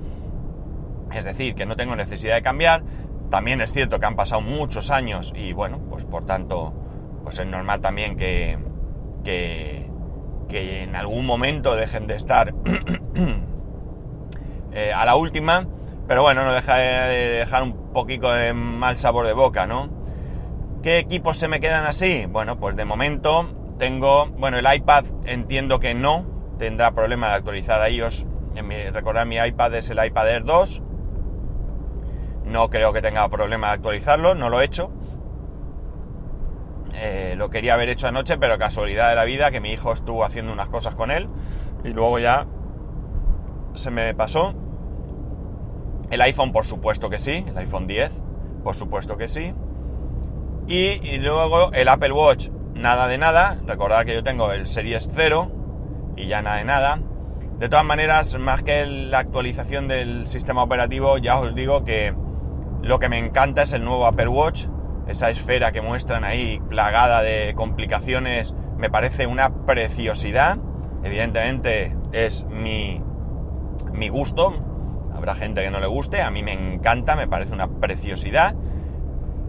Es 1.14 1.26
decir, 1.26 1.56
que 1.56 1.66
no 1.66 1.76
tengo 1.76 1.96
necesidad 1.96 2.36
de 2.36 2.42
cambiar. 2.42 2.84
También 3.30 3.62
es 3.62 3.72
cierto 3.74 4.00
que 4.00 4.06
han 4.06 4.16
pasado 4.16 4.42
muchos 4.42 4.92
años 4.92 5.34
y 5.36 5.54
bueno, 5.54 5.80
pues 5.90 6.04
por 6.06 6.26
tanto, 6.26 6.74
pues 7.24 7.40
es 7.40 7.48
normal 7.48 7.82
también 7.82 8.18
que, 8.18 8.60
que, 9.24 9.90
en 10.84 10.96
algún 10.96 11.26
momento 11.26 11.76
dejen 11.76 12.06
de 12.06 12.16
estar 12.16 12.54
Eh, 14.74 14.92
a 14.92 15.06
la 15.06 15.16
última, 15.16 15.68
pero 16.08 16.24
bueno, 16.24 16.44
no 16.44 16.54
deja 16.54 16.78
de 16.78 17.16
dejar 17.40 17.62
un 17.62 17.94
poquito 17.94 18.32
de 18.32 18.54
mal 18.54 18.98
sabor 18.98 19.28
de 19.28 19.34
boca, 19.34 19.68
¿no? 19.68 19.90
¿Qué 20.82 20.98
equipos 20.98 21.38
se 21.38 21.48
me 21.48 21.60
quedan 21.60 21.86
así? 21.86 22.26
Bueno, 22.28 22.60
pues 22.60 22.76
de 22.76 22.84
momento 22.84 23.46
tengo, 23.78 24.26
bueno, 24.28 24.58
el 24.58 24.66
iPad 24.74 25.06
entiendo 25.26 25.80
que 25.80 25.94
no 25.94 26.26
tendrá 26.58 26.92
problema 26.92 27.30
de 27.30 27.34
actualizar 27.36 27.82
a 27.82 27.90
iOS. 27.90 28.26
En 28.56 28.68
mi, 28.68 28.84
recordad, 28.90 29.26
mi 29.26 29.38
iPad 29.38 29.76
es 29.76 29.90
el 29.92 30.04
iPad 30.04 30.30
Air 30.30 30.44
2. 30.44 30.82
No 32.46 32.70
creo 32.70 32.94
que 32.94 33.02
tenga 33.02 33.30
problema 33.30 33.68
de 33.68 33.74
actualizarlo, 33.74 34.36
no 34.36 34.50
lo 34.50 34.60
he 34.60 34.66
hecho. 34.66 34.92
Eh, 36.96 37.36
lo 37.38 37.50
quería 37.50 37.76
haber 37.76 37.90
hecho 37.90 38.08
anoche, 38.08 38.38
pero 38.38 38.58
casualidad 38.58 39.10
de 39.10 39.16
la 39.16 39.24
vida 39.24 39.52
que 39.52 39.60
mi 39.60 39.72
hijo 39.72 39.94
estuvo 39.94 40.24
haciendo 40.24 40.52
unas 40.52 40.70
cosas 40.70 40.96
con 40.96 41.12
él 41.12 41.30
y 41.84 41.90
luego 41.90 42.20
ya 42.20 42.48
se 43.76 43.92
me 43.92 44.14
pasó. 44.14 44.54
El 46.10 46.22
iPhone, 46.22 46.52
por 46.52 46.66
supuesto 46.66 47.10
que 47.10 47.20
sí. 47.20 47.46
El 47.48 47.58
iPhone 47.58 47.88
10, 47.88 48.12
por 48.64 48.76
supuesto 48.76 49.18
que 49.18 49.28
sí. 49.28 49.54
Y, 50.68 51.18
luego 51.18 51.72
el 51.74 51.88
Apple 51.88 52.12
Watch, 52.12 52.50
nada 52.74 53.08
de 53.08 53.18
nada. 53.18 53.58
Recordad 53.66 54.06
que 54.06 54.14
yo 54.14 54.24
tengo 54.24 54.52
el 54.52 54.68
Series 54.68 55.10
0 55.14 55.52
y 56.16 56.28
ya 56.28 56.42
nada 56.42 56.58
de 56.58 56.66
nada. 56.66 57.00
De 57.60 57.70
todas 57.70 57.86
maneras, 57.86 58.38
más 58.40 58.64
que 58.64 58.86
la 58.86 59.20
actualización 59.20 59.88
del 59.88 60.28
sistema 60.28 60.64
operativo, 60.64 61.18
ya 61.18 61.40
os 61.40 61.54
digo 61.54 61.84
que 61.84 62.14
lo 62.82 63.00
que 63.00 63.10
me 63.10 63.18
encanta 63.18 63.64
es 63.64 63.74
el 63.74 63.84
nuevo 63.84 64.06
Apple 64.06 64.28
Watch. 64.28 64.66
Esa 65.08 65.30
esfera 65.30 65.72
que 65.72 65.82
muestran 65.82 66.24
ahí 66.24 66.62
plagada 66.70 67.22
de 67.22 67.54
complicaciones 67.56 68.54
me 68.78 68.90
parece 68.90 69.28
una 69.28 69.66
preciosidad. 69.66 70.58
Evidentemente 71.04 71.96
es 72.14 72.46
mi, 72.46 73.02
mi 73.94 74.08
gusto, 74.10 74.73
Habrá 75.24 75.36
gente 75.36 75.64
que 75.64 75.72
no 75.72 75.80
le 75.80 75.88
guste, 75.88 76.22
a 76.22 76.30
mí 76.32 76.44
me 76.44 76.52
encanta, 76.52 77.16
me 77.16 77.30
parece 77.30 77.54
una 77.54 77.70
preciosidad. 77.70 78.56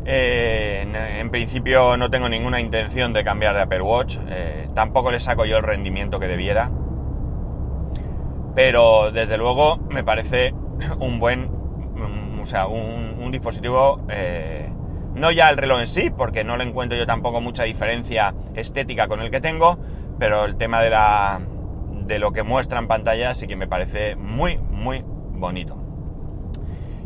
Eh, 0.05 0.87
en, 1.19 1.31
principio 1.31 1.97
no 1.97 2.11
tengo 2.11 2.29
ninguna 2.29 2.61
intención 2.61 3.13
de 3.13 3.25
cambiar 3.25 3.57
de 3.57 3.63
Apple 3.63 3.83
Watch, 3.83 4.19
eh, 4.29 4.69
tampoco 4.73 5.11
le 5.11 5.19
saco 5.19 5.47
yo 5.47 5.57
el 5.57 5.65
rendimiento 5.65 6.21
que 6.21 6.29
debiera. 6.29 6.71
Pero 8.55 9.11
desde 9.11 9.37
luego 9.37 9.79
me 9.91 10.05
parece 10.05 10.55
un 11.01 11.19
buen, 11.19 11.51
o 12.41 12.47
sea, 12.47 12.69
un, 12.69 13.33
dispositivo, 13.33 14.01
eh, 14.11 14.71
no 15.17 15.33
ya 15.33 15.51
el 15.51 15.57
reloj 15.57 15.81
en 15.81 15.87
sí, 15.89 16.09
porque 16.09 16.45
no 16.45 16.57
le 16.57 16.63
encuentro 16.63 16.97
yo 16.97 17.05
tampoco 17.05 17.41
mucha 17.41 17.65
diferencia 17.65 18.33
estética 18.55 19.09
con 19.09 19.21
el 19.21 19.33
que 19.33 19.41
tengo, 19.41 19.77
pero 20.21 20.45
el 20.45 20.55
tema 20.55 20.81
de 20.83 20.91
la, 20.91 21.41
de 22.07 22.21
lo 22.21 22.33
que 22.33 22.45
muestra 22.45 22.79
en 22.79 22.87
pantalla 22.87 23.35
sí 23.35 23.49
que 23.49 23.57
me 23.57 23.67
parece 23.67 24.15
muy, 24.15 24.57
muy 24.57 25.05
bonito. 25.35 25.77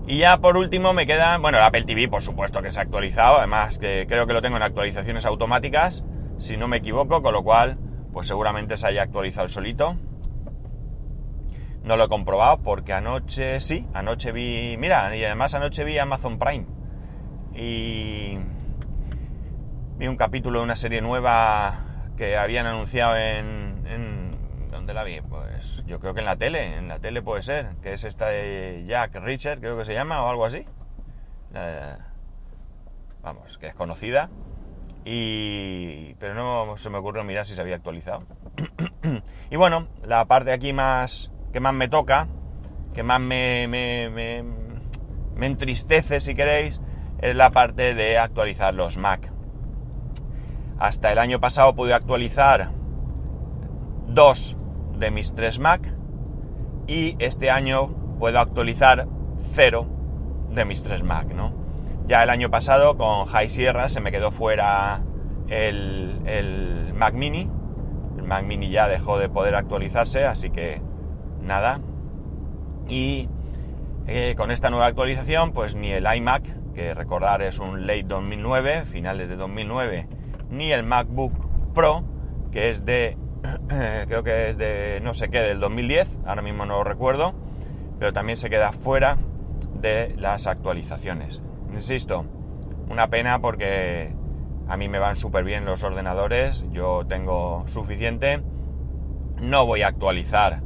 Y 0.06 0.18
ya 0.18 0.38
por 0.38 0.56
último 0.56 0.94
me 0.94 1.06
queda, 1.06 1.36
bueno, 1.36 1.58
el 1.58 1.64
Apple 1.64 1.84
TV 1.84 2.08
por 2.08 2.22
supuesto 2.22 2.62
que 2.62 2.72
se 2.72 2.78
ha 2.78 2.82
actualizado, 2.82 3.38
además 3.38 3.78
que 3.78 4.06
creo 4.08 4.26
que 4.26 4.32
lo 4.32 4.40
tengo 4.40 4.56
en 4.56 4.62
actualizaciones 4.62 5.26
automáticas, 5.26 6.02
si 6.38 6.56
no 6.56 6.66
me 6.66 6.78
equivoco, 6.78 7.20
con 7.20 7.34
lo 7.34 7.42
cual 7.42 7.78
pues 8.12 8.26
seguramente 8.26 8.76
se 8.76 8.86
haya 8.86 9.02
actualizado 9.02 9.48
solito. 9.48 9.96
No 11.82 11.96
lo 11.96 12.04
he 12.04 12.08
comprobado 12.08 12.62
porque 12.62 12.92
anoche 12.92 13.60
sí, 13.60 13.86
anoche 13.92 14.32
vi, 14.32 14.76
mira, 14.78 15.14
y 15.14 15.24
además 15.24 15.54
anoche 15.54 15.84
vi 15.84 15.98
Amazon 15.98 16.38
Prime 16.38 16.66
y 17.54 18.38
vi 19.96 20.06
un 20.06 20.16
capítulo 20.16 20.60
de 20.60 20.64
una 20.64 20.76
serie 20.76 21.00
nueva 21.00 22.12
que 22.16 22.36
habían 22.36 22.66
anunciado 22.66 23.16
en, 23.16 23.86
en 23.86 24.27
¿dónde 24.70 24.94
la 24.94 25.04
vi? 25.04 25.20
Pues 25.20 25.82
yo 25.86 26.00
creo 26.00 26.14
que 26.14 26.20
en 26.20 26.26
la 26.26 26.36
tele, 26.36 26.76
en 26.76 26.88
la 26.88 26.98
tele 26.98 27.22
puede 27.22 27.42
ser, 27.42 27.76
que 27.82 27.92
es 27.92 28.04
esta 28.04 28.28
de 28.28 28.84
Jack 28.86 29.16
Richard, 29.16 29.60
creo 29.60 29.76
que 29.78 29.84
se 29.84 29.94
llama, 29.94 30.22
o 30.22 30.28
algo 30.28 30.44
así. 30.44 30.64
vamos, 33.22 33.58
que 33.58 33.68
es 33.68 33.74
conocida. 33.74 34.30
Y, 35.04 36.14
pero 36.14 36.34
no 36.34 36.76
se 36.76 36.90
me 36.90 36.98
ocurrió 36.98 37.24
mirar 37.24 37.46
si 37.46 37.54
se 37.54 37.60
había 37.60 37.76
actualizado. 37.76 38.24
y 39.50 39.56
bueno, 39.56 39.88
la 40.04 40.24
parte 40.26 40.52
aquí 40.52 40.72
más 40.72 41.30
que 41.52 41.60
más 41.60 41.74
me 41.74 41.88
toca, 41.88 42.28
que 42.94 43.02
más 43.02 43.20
me, 43.20 43.66
me, 43.68 44.10
me, 44.10 44.44
me 45.34 45.46
entristece, 45.46 46.20
si 46.20 46.34
queréis, 46.34 46.80
es 47.20 47.34
la 47.34 47.50
parte 47.50 47.94
de 47.94 48.18
actualizar 48.18 48.74
los 48.74 48.96
Mac. 48.96 49.32
Hasta 50.78 51.10
el 51.10 51.18
año 51.18 51.40
pasado 51.40 51.74
pude 51.74 51.94
actualizar 51.94 52.70
dos 54.08 54.56
de 54.98 55.10
mis 55.10 55.34
3 55.34 55.58
Mac 55.58 55.94
y 56.86 57.16
este 57.18 57.50
año 57.50 57.88
puedo 58.18 58.40
actualizar 58.40 59.06
0 59.52 59.86
de 60.50 60.64
mis 60.64 60.82
3 60.82 61.02
Mac, 61.02 61.26
¿no? 61.34 61.52
Ya 62.06 62.22
el 62.22 62.30
año 62.30 62.50
pasado 62.50 62.96
con 62.96 63.26
High 63.26 63.50
Sierra 63.50 63.90
se 63.90 64.00
me 64.00 64.10
quedó 64.10 64.32
fuera 64.32 65.02
el, 65.48 66.92
Mac 66.94 67.14
Mini. 67.14 67.50
El 68.16 68.24
Mac 68.24 68.44
Mini 68.44 68.70
ya 68.70 68.88
dejó 68.88 69.18
de 69.18 69.28
poder 69.28 69.54
actualizarse, 69.54 70.24
así 70.24 70.50
que 70.50 70.80
nada. 71.42 71.80
Y 72.88 73.28
eh, 74.06 74.34
con 74.38 74.50
esta 74.50 74.70
nueva 74.70 74.86
actualización, 74.86 75.52
pues 75.52 75.74
ni 75.74 75.92
el 75.92 76.06
iMac, 76.12 76.72
que 76.72 76.94
recordar 76.94 77.42
es 77.42 77.58
un 77.58 77.86
late 77.86 78.04
2009, 78.04 78.84
finales 78.86 79.28
de 79.28 79.36
2009, 79.36 80.08
ni 80.50 80.72
el 80.72 80.84
MacBook 80.84 81.74
Pro, 81.74 82.04
que 82.50 82.70
es 82.70 82.86
de 82.86 83.18
creo 83.68 84.22
que 84.22 84.50
es 84.50 84.58
de 84.58 85.00
no 85.02 85.14
sé 85.14 85.28
qué, 85.28 85.40
del 85.40 85.60
2010, 85.60 86.08
ahora 86.26 86.42
mismo 86.42 86.66
no 86.66 86.78
lo 86.78 86.84
recuerdo, 86.84 87.34
pero 87.98 88.12
también 88.12 88.36
se 88.36 88.50
queda 88.50 88.72
fuera 88.72 89.18
de 89.80 90.14
las 90.16 90.46
actualizaciones. 90.46 91.42
Insisto, 91.72 92.24
una 92.88 93.08
pena 93.08 93.40
porque 93.40 94.12
a 94.68 94.76
mí 94.76 94.88
me 94.88 94.98
van 94.98 95.16
súper 95.16 95.44
bien 95.44 95.64
los 95.64 95.82
ordenadores, 95.82 96.64
yo 96.70 97.04
tengo 97.08 97.64
suficiente, 97.68 98.42
no 99.40 99.66
voy 99.66 99.82
a 99.82 99.88
actualizar 99.88 100.62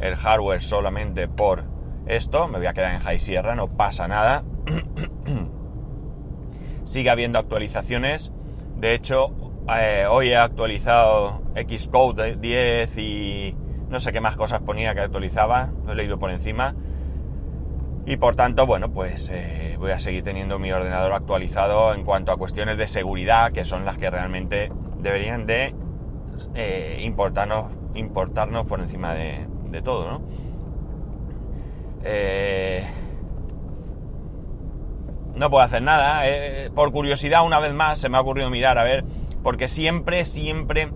el 0.00 0.16
hardware 0.16 0.60
solamente 0.60 1.28
por 1.28 1.64
esto, 2.06 2.48
me 2.48 2.58
voy 2.58 2.66
a 2.66 2.72
quedar 2.72 2.94
en 2.94 3.00
High 3.00 3.20
Sierra, 3.20 3.54
no 3.54 3.68
pasa 3.68 4.08
nada. 4.08 4.44
Sigue 6.84 7.10
habiendo 7.10 7.38
actualizaciones, 7.38 8.32
de 8.76 8.94
hecho, 8.94 9.47
Eh, 9.70 10.06
hoy 10.08 10.30
he 10.30 10.36
actualizado 10.36 11.42
Xcode 11.54 12.36
10 12.36 12.96
y 12.96 13.54
no 13.90 14.00
sé 14.00 14.12
qué 14.12 14.20
más 14.20 14.34
cosas 14.34 14.60
ponía 14.60 14.94
que 14.94 15.00
actualizaba, 15.00 15.70
lo 15.84 15.92
he 15.92 15.94
leído 15.94 16.18
por 16.18 16.30
encima. 16.30 16.74
Y 18.06 18.16
por 18.16 18.34
tanto, 18.34 18.66
bueno, 18.66 18.90
pues 18.90 19.30
eh, 19.30 19.76
voy 19.78 19.90
a 19.90 19.98
seguir 19.98 20.24
teniendo 20.24 20.58
mi 20.58 20.72
ordenador 20.72 21.12
actualizado 21.12 21.92
en 21.92 22.04
cuanto 22.04 22.32
a 22.32 22.38
cuestiones 22.38 22.78
de 22.78 22.86
seguridad, 22.86 23.52
que 23.52 23.66
son 23.66 23.84
las 23.84 23.98
que 23.98 24.08
realmente 24.08 24.72
deberían 25.00 25.44
de 25.44 25.74
eh, 26.54 27.00
importarnos, 27.02 27.66
importarnos 27.94 28.64
por 28.64 28.80
encima 28.80 29.12
de, 29.12 29.46
todo, 29.84 30.10
¿no? 30.10 30.22
Eh, 32.04 32.86
no 35.34 35.50
puedo 35.50 35.62
hacer 35.62 35.82
nada. 35.82 36.22
por 36.74 36.90
curiosidad, 36.90 37.44
una 37.44 37.60
vez 37.60 37.74
más, 37.74 37.98
se 37.98 38.08
me 38.08 38.16
ha 38.16 38.22
ocurrido 38.22 38.48
mirar, 38.48 38.78
a 38.78 38.84
ver, 38.84 39.04
porque 39.42 39.68
siempre, 39.68 40.24
siempre 40.24 40.90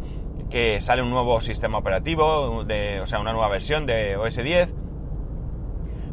que 0.51 0.81
sale 0.81 1.03
un 1.03 1.11
nuevo 1.11 1.41
sistema 1.41 1.79
operativo, 1.79 2.25
o 2.25 3.07
sea, 3.07 3.21
una 3.21 3.33
nueva 3.33 3.49
versión 3.49 3.87
de 3.87 4.17
OS 4.17 4.37
10, 4.37 4.69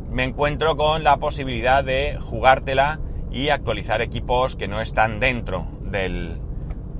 me 0.10 0.24
encuentro 0.24 0.76
con 0.76 1.04
la 1.04 1.18
posibilidad 1.18 1.84
de 1.84 2.18
jugártela 2.20 3.00
y 3.32 3.50
actualizar 3.50 4.02
equipos 4.02 4.56
que 4.56 4.68
no 4.68 4.82
están 4.82 5.20
dentro 5.20 5.68
del, 5.82 6.40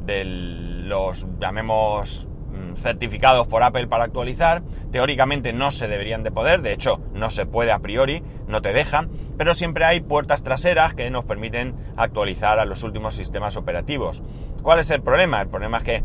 de 0.06 0.24
los, 0.26 1.26
llamemos, 1.40 2.28
certificados 2.76 3.48
por 3.48 3.64
Apple 3.64 3.88
para 3.88 4.06
actualizar. 4.06 4.62
Teóricamente 4.92 5.54
no 5.54 5.72
se 5.72 5.88
deberían 5.88 6.24
de 6.24 6.32
poder, 6.32 6.62
de 6.62 6.74
hecho 6.74 7.00
no 7.14 7.30
se 7.32 7.46
puede 7.46 7.72
a 7.72 7.80
priori, 7.80 8.24
no 8.48 8.62
te 8.62 8.74
dejan, 8.74 9.10
pero 9.38 9.54
siempre 9.54 9.86
hay 9.86 10.02
puertas 10.02 10.44
traseras 10.44 10.94
que 10.94 11.10
nos 11.10 11.26
permiten 11.26 11.76
actualizar 11.98 12.60
a 12.60 12.66
los 12.66 12.84
últimos 12.84 13.16
sistemas 13.16 13.58
operativos. 13.58 14.24
¿Cuál 14.62 14.80
es 14.80 14.90
el 14.92 15.02
problema? 15.02 15.42
El 15.42 15.50
problema 15.50 15.78
es 15.78 15.84
que 15.84 16.04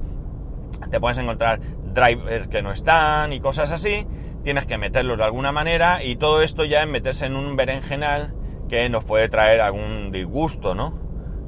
te 0.90 1.00
puedes 1.00 1.18
encontrar 1.18 1.60
drivers 1.94 2.48
que 2.48 2.62
no 2.62 2.72
están 2.72 3.32
y 3.32 3.40
cosas 3.40 3.70
así, 3.70 4.06
tienes 4.42 4.66
que 4.66 4.78
meterlos 4.78 5.16
de 5.16 5.24
alguna 5.24 5.52
manera 5.52 6.02
y 6.02 6.16
todo 6.16 6.42
esto 6.42 6.64
ya 6.64 6.82
es 6.82 6.88
meterse 6.88 7.26
en 7.26 7.36
un 7.36 7.56
berenjenal 7.56 8.34
que 8.68 8.88
nos 8.88 9.04
puede 9.04 9.28
traer 9.28 9.60
algún 9.60 10.10
disgusto, 10.10 10.74
¿no? 10.74 10.98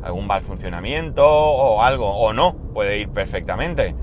Algún 0.03 0.27
mal 0.27 0.43
funcionamiento 0.43 1.27
o 1.27 1.83
algo, 1.83 2.09
o 2.09 2.33
no, 2.33 2.55
puede 2.73 2.99
ir 2.99 3.09
perfectamente. 3.09 3.95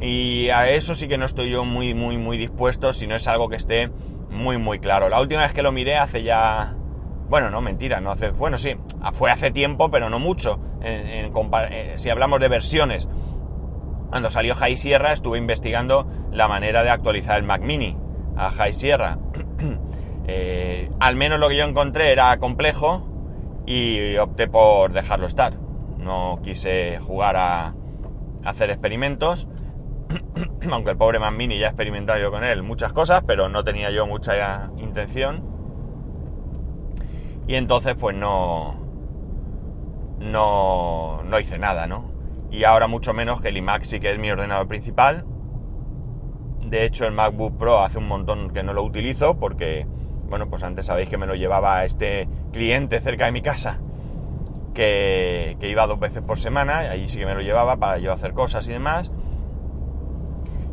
Y 0.00 0.48
a 0.48 0.70
eso 0.70 0.94
sí 0.94 1.08
que 1.08 1.18
no 1.18 1.26
estoy 1.26 1.50
yo 1.50 1.64
muy, 1.64 1.94
muy, 1.94 2.16
muy 2.16 2.38
dispuesto 2.38 2.92
si 2.92 3.06
no 3.06 3.16
es 3.16 3.28
algo 3.28 3.48
que 3.48 3.56
esté 3.56 3.90
muy, 4.30 4.58
muy 4.58 4.78
claro. 4.78 5.08
La 5.08 5.20
última 5.20 5.42
vez 5.42 5.52
que 5.52 5.62
lo 5.62 5.72
miré 5.72 5.96
hace 5.96 6.22
ya... 6.22 6.74
Bueno, 7.28 7.50
no, 7.50 7.60
mentira, 7.60 8.00
no 8.00 8.10
hace... 8.10 8.30
Bueno, 8.30 8.58
sí, 8.58 8.76
fue 9.12 9.30
hace 9.30 9.50
tiempo, 9.50 9.90
pero 9.90 10.08
no 10.10 10.18
mucho. 10.18 10.58
Eh, 10.82 11.30
si 11.96 12.10
hablamos 12.10 12.40
de 12.40 12.48
versiones. 12.48 13.08
Cuando 14.08 14.30
salió 14.30 14.54
High 14.56 14.76
Sierra 14.76 15.12
estuve 15.12 15.38
investigando 15.38 16.10
la 16.32 16.48
manera 16.48 16.82
de 16.82 16.90
actualizar 16.90 17.38
el 17.38 17.44
Mac 17.44 17.62
Mini 17.62 17.96
a 18.36 18.50
High 18.50 18.72
Sierra. 18.72 19.18
Eh, 20.32 20.88
al 21.00 21.16
menos 21.16 21.40
lo 21.40 21.48
que 21.48 21.56
yo 21.56 21.64
encontré 21.64 22.12
era 22.12 22.38
complejo 22.38 23.10
y 23.66 24.16
opté 24.16 24.46
por 24.46 24.92
dejarlo 24.92 25.26
estar. 25.26 25.54
No 25.98 26.38
quise 26.44 27.00
jugar 27.00 27.34
a, 27.36 27.74
hacer 28.44 28.70
experimentos, 28.70 29.48
aunque 30.70 30.90
el 30.90 30.96
pobre 30.96 31.18
Man 31.18 31.36
Mini 31.36 31.58
ya 31.58 31.66
he 31.66 31.68
experimentado 31.70 32.18
yo 32.18 32.30
con 32.30 32.44
él 32.44 32.62
muchas 32.62 32.92
cosas, 32.92 33.22
pero 33.26 33.48
no 33.48 33.64
tenía 33.64 33.90
yo 33.90 34.06
mucha 34.06 34.70
intención. 34.78 35.44
Y 37.46 37.54
entonces 37.56 37.94
pues 37.94 38.16
no, 38.16 38.76
no, 40.18 41.22
no 41.24 41.40
hice 41.40 41.58
nada, 41.58 41.86
¿no? 41.86 42.10
Y 42.50 42.64
ahora 42.64 42.86
mucho 42.86 43.12
menos 43.12 43.40
que 43.40 43.48
el 43.48 43.56
iMac 43.56 43.84
sí 43.84 44.00
que 44.00 44.12
es 44.12 44.18
mi 44.18 44.30
ordenador 44.30 44.68
principal 44.68 45.24
de 46.70 46.84
hecho, 46.84 47.04
el 47.04 47.12
MacBook 47.12 47.58
Pro 47.58 47.80
hace 47.80 47.98
un 47.98 48.06
montón 48.06 48.50
que 48.50 48.62
no 48.62 48.72
lo 48.72 48.84
utilizo 48.84 49.38
porque, 49.38 49.86
bueno, 50.28 50.48
pues 50.48 50.62
antes 50.62 50.86
sabéis 50.86 51.08
que 51.08 51.18
me 51.18 51.26
lo 51.26 51.34
llevaba 51.34 51.84
este 51.84 52.28
cliente 52.52 53.00
cerca 53.00 53.24
de 53.26 53.32
mi 53.32 53.42
casa, 53.42 53.80
que, 54.72 55.56
iba 55.60 55.86
dos 55.88 55.98
veces 55.98 56.22
por 56.22 56.38
semana, 56.38 56.84
y 56.84 56.86
allí 56.86 57.08
sí 57.08 57.18
que 57.18 57.26
me 57.26 57.34
lo 57.34 57.40
llevaba 57.40 57.76
para 57.76 57.98
yo 57.98 58.12
hacer 58.12 58.34
cosas 58.34 58.68
y 58.68 58.72
demás. 58.72 59.10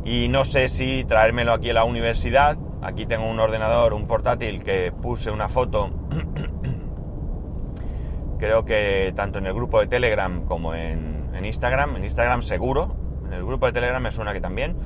Y 0.08 0.28
no 0.28 0.46
sé 0.46 0.70
si 0.70 1.04
traérmelo 1.04 1.52
aquí 1.52 1.68
a 1.68 1.74
la 1.74 1.84
universidad. 1.84 2.56
Aquí 2.80 3.04
tengo 3.04 3.28
un 3.28 3.38
ordenador, 3.38 3.92
un 3.92 4.06
portátil 4.06 4.64
que 4.64 4.90
puse 4.90 5.30
una 5.30 5.50
foto. 5.50 5.90
Creo 8.38 8.64
que 8.64 9.12
tanto 9.14 9.38
en 9.38 9.44
el 9.44 9.52
grupo 9.52 9.80
de 9.80 9.86
Telegram 9.86 10.46
como 10.46 10.74
en, 10.74 11.28
en 11.34 11.44
Instagram. 11.44 11.96
En 11.96 12.04
Instagram 12.04 12.40
seguro. 12.40 12.96
En 13.26 13.34
el 13.34 13.44
grupo 13.44 13.66
de 13.66 13.72
Telegram 13.72 14.02
me 14.02 14.10
suena 14.10 14.32
que 14.32 14.40
también 14.40 14.78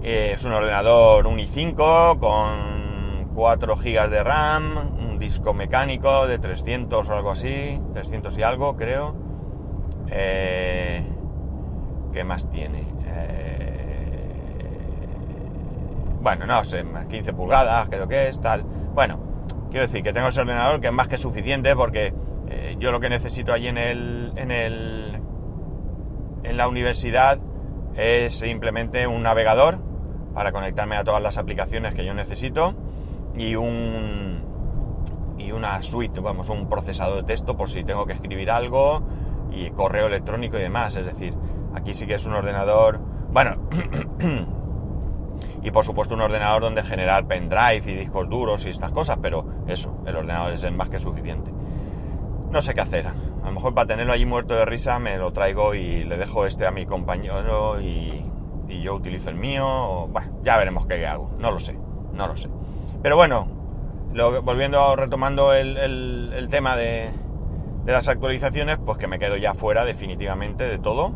eh, 0.00 0.34
es 0.36 0.44
un 0.44 0.52
ordenador 0.52 1.26
un 1.26 1.38
i5 1.38 2.20
con 2.20 3.34
4 3.34 3.76
GB 3.76 4.10
de 4.10 4.22
RAM, 4.22 4.96
un 4.96 5.18
disco 5.18 5.54
mecánico 5.54 6.28
de 6.28 6.38
300 6.38 7.08
o 7.08 7.12
algo 7.12 7.32
así, 7.32 7.80
300 7.94 8.38
y 8.38 8.42
algo 8.44 8.76
creo. 8.76 9.16
Eh, 10.06 11.04
¿Qué 12.12 12.24
más 12.24 12.50
tiene? 12.50 12.86
Eh, 13.06 13.40
bueno, 16.20 16.46
no 16.46 16.64
sé, 16.64 16.84
15 17.08 17.32
pulgadas 17.32 17.88
creo 17.88 18.06
que 18.06 18.28
es, 18.28 18.40
tal. 18.40 18.62
Bueno, 18.62 19.18
quiero 19.70 19.86
decir 19.86 20.02
que 20.02 20.12
tengo 20.12 20.28
ese 20.28 20.40
ordenador 20.40 20.80
que 20.80 20.88
es 20.88 20.92
más 20.92 21.08
que 21.08 21.18
suficiente 21.18 21.74
porque 21.74 22.14
yo 22.78 22.90
lo 22.90 22.98
que 22.98 23.08
necesito 23.08 23.52
allí 23.52 23.68
en 23.68 23.78
el, 23.78 24.32
en 24.36 24.50
el 24.50 25.20
en 26.42 26.56
la 26.56 26.68
universidad 26.68 27.38
es 27.96 28.38
simplemente 28.38 29.06
un 29.06 29.22
navegador 29.22 29.78
para 30.34 30.52
conectarme 30.52 30.96
a 30.96 31.04
todas 31.04 31.22
las 31.22 31.38
aplicaciones 31.38 31.94
que 31.94 32.04
yo 32.04 32.14
necesito 32.14 32.74
y 33.34 33.54
un 33.56 34.48
y 35.38 35.52
una 35.52 35.80
suite, 35.82 36.20
vamos, 36.20 36.50
un 36.50 36.68
procesador 36.68 37.22
de 37.22 37.22
texto 37.22 37.56
por 37.56 37.70
si 37.70 37.82
tengo 37.82 38.04
que 38.04 38.12
escribir 38.12 38.50
algo 38.50 39.02
y 39.50 39.70
correo 39.70 40.06
electrónico 40.06 40.58
y 40.58 40.60
demás, 40.60 40.94
es 40.96 41.06
decir, 41.06 41.34
aquí 41.74 41.94
sí 41.94 42.06
que 42.06 42.14
es 42.14 42.26
un 42.26 42.34
ordenador, 42.34 43.00
bueno, 43.32 43.56
y 45.62 45.70
por 45.70 45.84
supuesto 45.84 46.14
un 46.14 46.20
ordenador 46.22 46.62
donde 46.62 46.82
generar 46.82 47.26
pendrive 47.26 47.82
y 47.86 47.94
discos 47.94 48.28
duros 48.28 48.64
y 48.66 48.70
estas 48.70 48.92
cosas, 48.92 49.18
pero 49.20 49.44
eso, 49.66 49.96
el 50.06 50.16
ordenador 50.16 50.52
es 50.52 50.72
más 50.72 50.88
que 50.88 50.98
suficiente. 50.98 51.50
No 52.50 52.62
sé 52.62 52.74
qué 52.74 52.80
hacer. 52.80 53.06
A 53.06 53.46
lo 53.46 53.52
mejor 53.52 53.74
para 53.74 53.86
tenerlo 53.86 54.12
allí 54.12 54.26
muerto 54.26 54.54
de 54.54 54.64
risa 54.64 54.98
me 54.98 55.16
lo 55.16 55.32
traigo 55.32 55.74
y 55.74 56.04
le 56.04 56.16
dejo 56.16 56.46
este 56.46 56.66
a 56.66 56.70
mi 56.70 56.84
compañero 56.86 57.80
y, 57.80 58.24
y 58.68 58.82
yo 58.82 58.94
utilizo 58.94 59.30
el 59.30 59.36
mío. 59.36 60.08
bueno, 60.08 60.32
ya 60.42 60.56
veremos 60.56 60.86
qué 60.86 61.06
hago. 61.06 61.30
No 61.38 61.50
lo 61.50 61.60
sé, 61.60 61.76
no 62.12 62.26
lo 62.26 62.36
sé. 62.36 62.48
Pero 63.02 63.16
bueno, 63.16 63.46
volviendo, 64.42 64.96
retomando 64.96 65.52
el, 65.52 66.48
tema 66.50 66.76
de, 66.76 67.10
las 67.86 68.08
actualizaciones, 68.08 68.78
pues 68.84 68.98
que 68.98 69.06
me 69.06 69.18
quedo 69.18 69.36
ya 69.36 69.54
fuera 69.54 69.84
definitivamente 69.84 70.64
de 70.64 70.78
todo. 70.78 71.12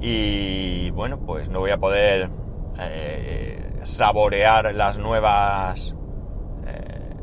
Y 0.00 0.90
bueno, 0.90 1.18
pues 1.18 1.48
no 1.48 1.60
voy 1.60 1.70
a 1.70 1.78
poder 1.78 2.28
eh, 2.78 3.80
saborear 3.84 4.74
las 4.74 4.98
nuevas 4.98 5.94
eh, 6.66 7.14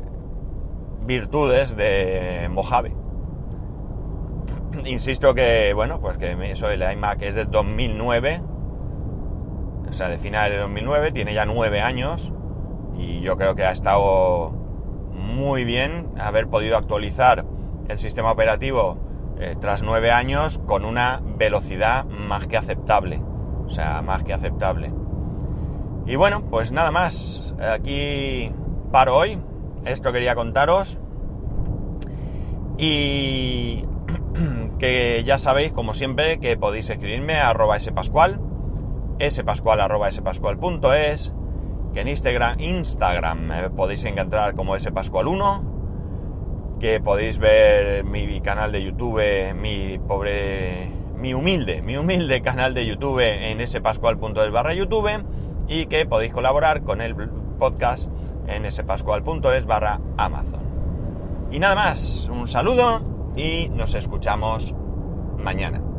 virtudes 1.04 1.76
de 1.76 2.48
Mojave 2.50 3.02
insisto 4.84 5.34
que, 5.34 5.72
bueno, 5.74 6.00
pues 6.00 6.16
que 6.18 6.36
eso, 6.50 6.70
el 6.70 6.82
iMac 6.82 7.22
es 7.22 7.34
de 7.34 7.44
2009, 7.44 8.42
o 9.88 9.92
sea, 9.92 10.08
de 10.08 10.18
finales 10.18 10.56
de 10.56 10.62
2009, 10.62 11.12
tiene 11.12 11.34
ya 11.34 11.44
nueve 11.46 11.80
años 11.80 12.32
y 12.96 13.20
yo 13.20 13.36
creo 13.36 13.54
que 13.54 13.64
ha 13.64 13.72
estado 13.72 14.50
muy 15.12 15.64
bien 15.64 16.08
haber 16.18 16.48
podido 16.48 16.76
actualizar 16.76 17.44
el 17.88 17.98
sistema 17.98 18.32
operativo 18.32 18.98
eh, 19.38 19.56
tras 19.60 19.82
nueve 19.82 20.10
años 20.10 20.60
con 20.66 20.84
una 20.84 21.20
velocidad 21.22 22.04
más 22.04 22.46
que 22.46 22.56
aceptable, 22.56 23.22
o 23.66 23.70
sea, 23.70 24.02
más 24.02 24.24
que 24.24 24.32
aceptable. 24.32 24.92
Y 26.06 26.16
bueno, 26.16 26.42
pues 26.50 26.72
nada 26.72 26.90
más, 26.90 27.54
aquí 27.60 28.52
paro 28.90 29.16
hoy, 29.16 29.38
esto 29.84 30.12
quería 30.12 30.34
contaros. 30.34 30.98
Y 32.76 33.84
que 34.78 35.22
ya 35.24 35.38
sabéis, 35.38 35.72
como 35.72 35.94
siempre, 35.94 36.40
que 36.40 36.56
podéis 36.56 36.90
escribirme 36.90 37.36
a 37.36 37.50
arroba 37.50 37.78
spascual, 37.78 38.40
spascual 39.30 39.80
arroba 39.80 40.10
spascual.es, 40.10 41.32
que 41.94 42.00
en 42.00 42.08
Instagram, 42.08 42.60
Instagram 42.60 43.74
podéis 43.76 44.04
encontrar 44.04 44.54
como 44.54 44.76
spascual1, 44.76 46.78
que 46.80 47.00
podéis 47.00 47.38
ver 47.38 48.02
mi 48.02 48.40
canal 48.40 48.72
de 48.72 48.82
YouTube, 48.82 49.54
mi 49.54 50.00
pobre, 50.00 50.90
mi 51.16 51.32
humilde, 51.32 51.80
mi 51.80 51.96
humilde 51.96 52.42
canal 52.42 52.74
de 52.74 52.86
YouTube 52.86 53.20
en 53.20 53.64
spascual.es 53.64 54.50
barra 54.50 54.74
YouTube, 54.74 55.08
y 55.72 55.86
que 55.86 56.04
podéis 56.04 56.34
colaborar 56.34 56.82
con 56.82 57.00
el 57.00 57.14
podcast 57.58 58.10
en 58.46 58.70
spascual.es 58.70 59.64
barra 59.64 60.00
Amazon. 60.18 60.60
Y 61.50 61.58
nada 61.58 61.74
más, 61.74 62.28
un 62.28 62.46
saludo 62.46 63.32
y 63.36 63.70
nos 63.70 63.94
escuchamos 63.94 64.74
mañana. 65.38 65.91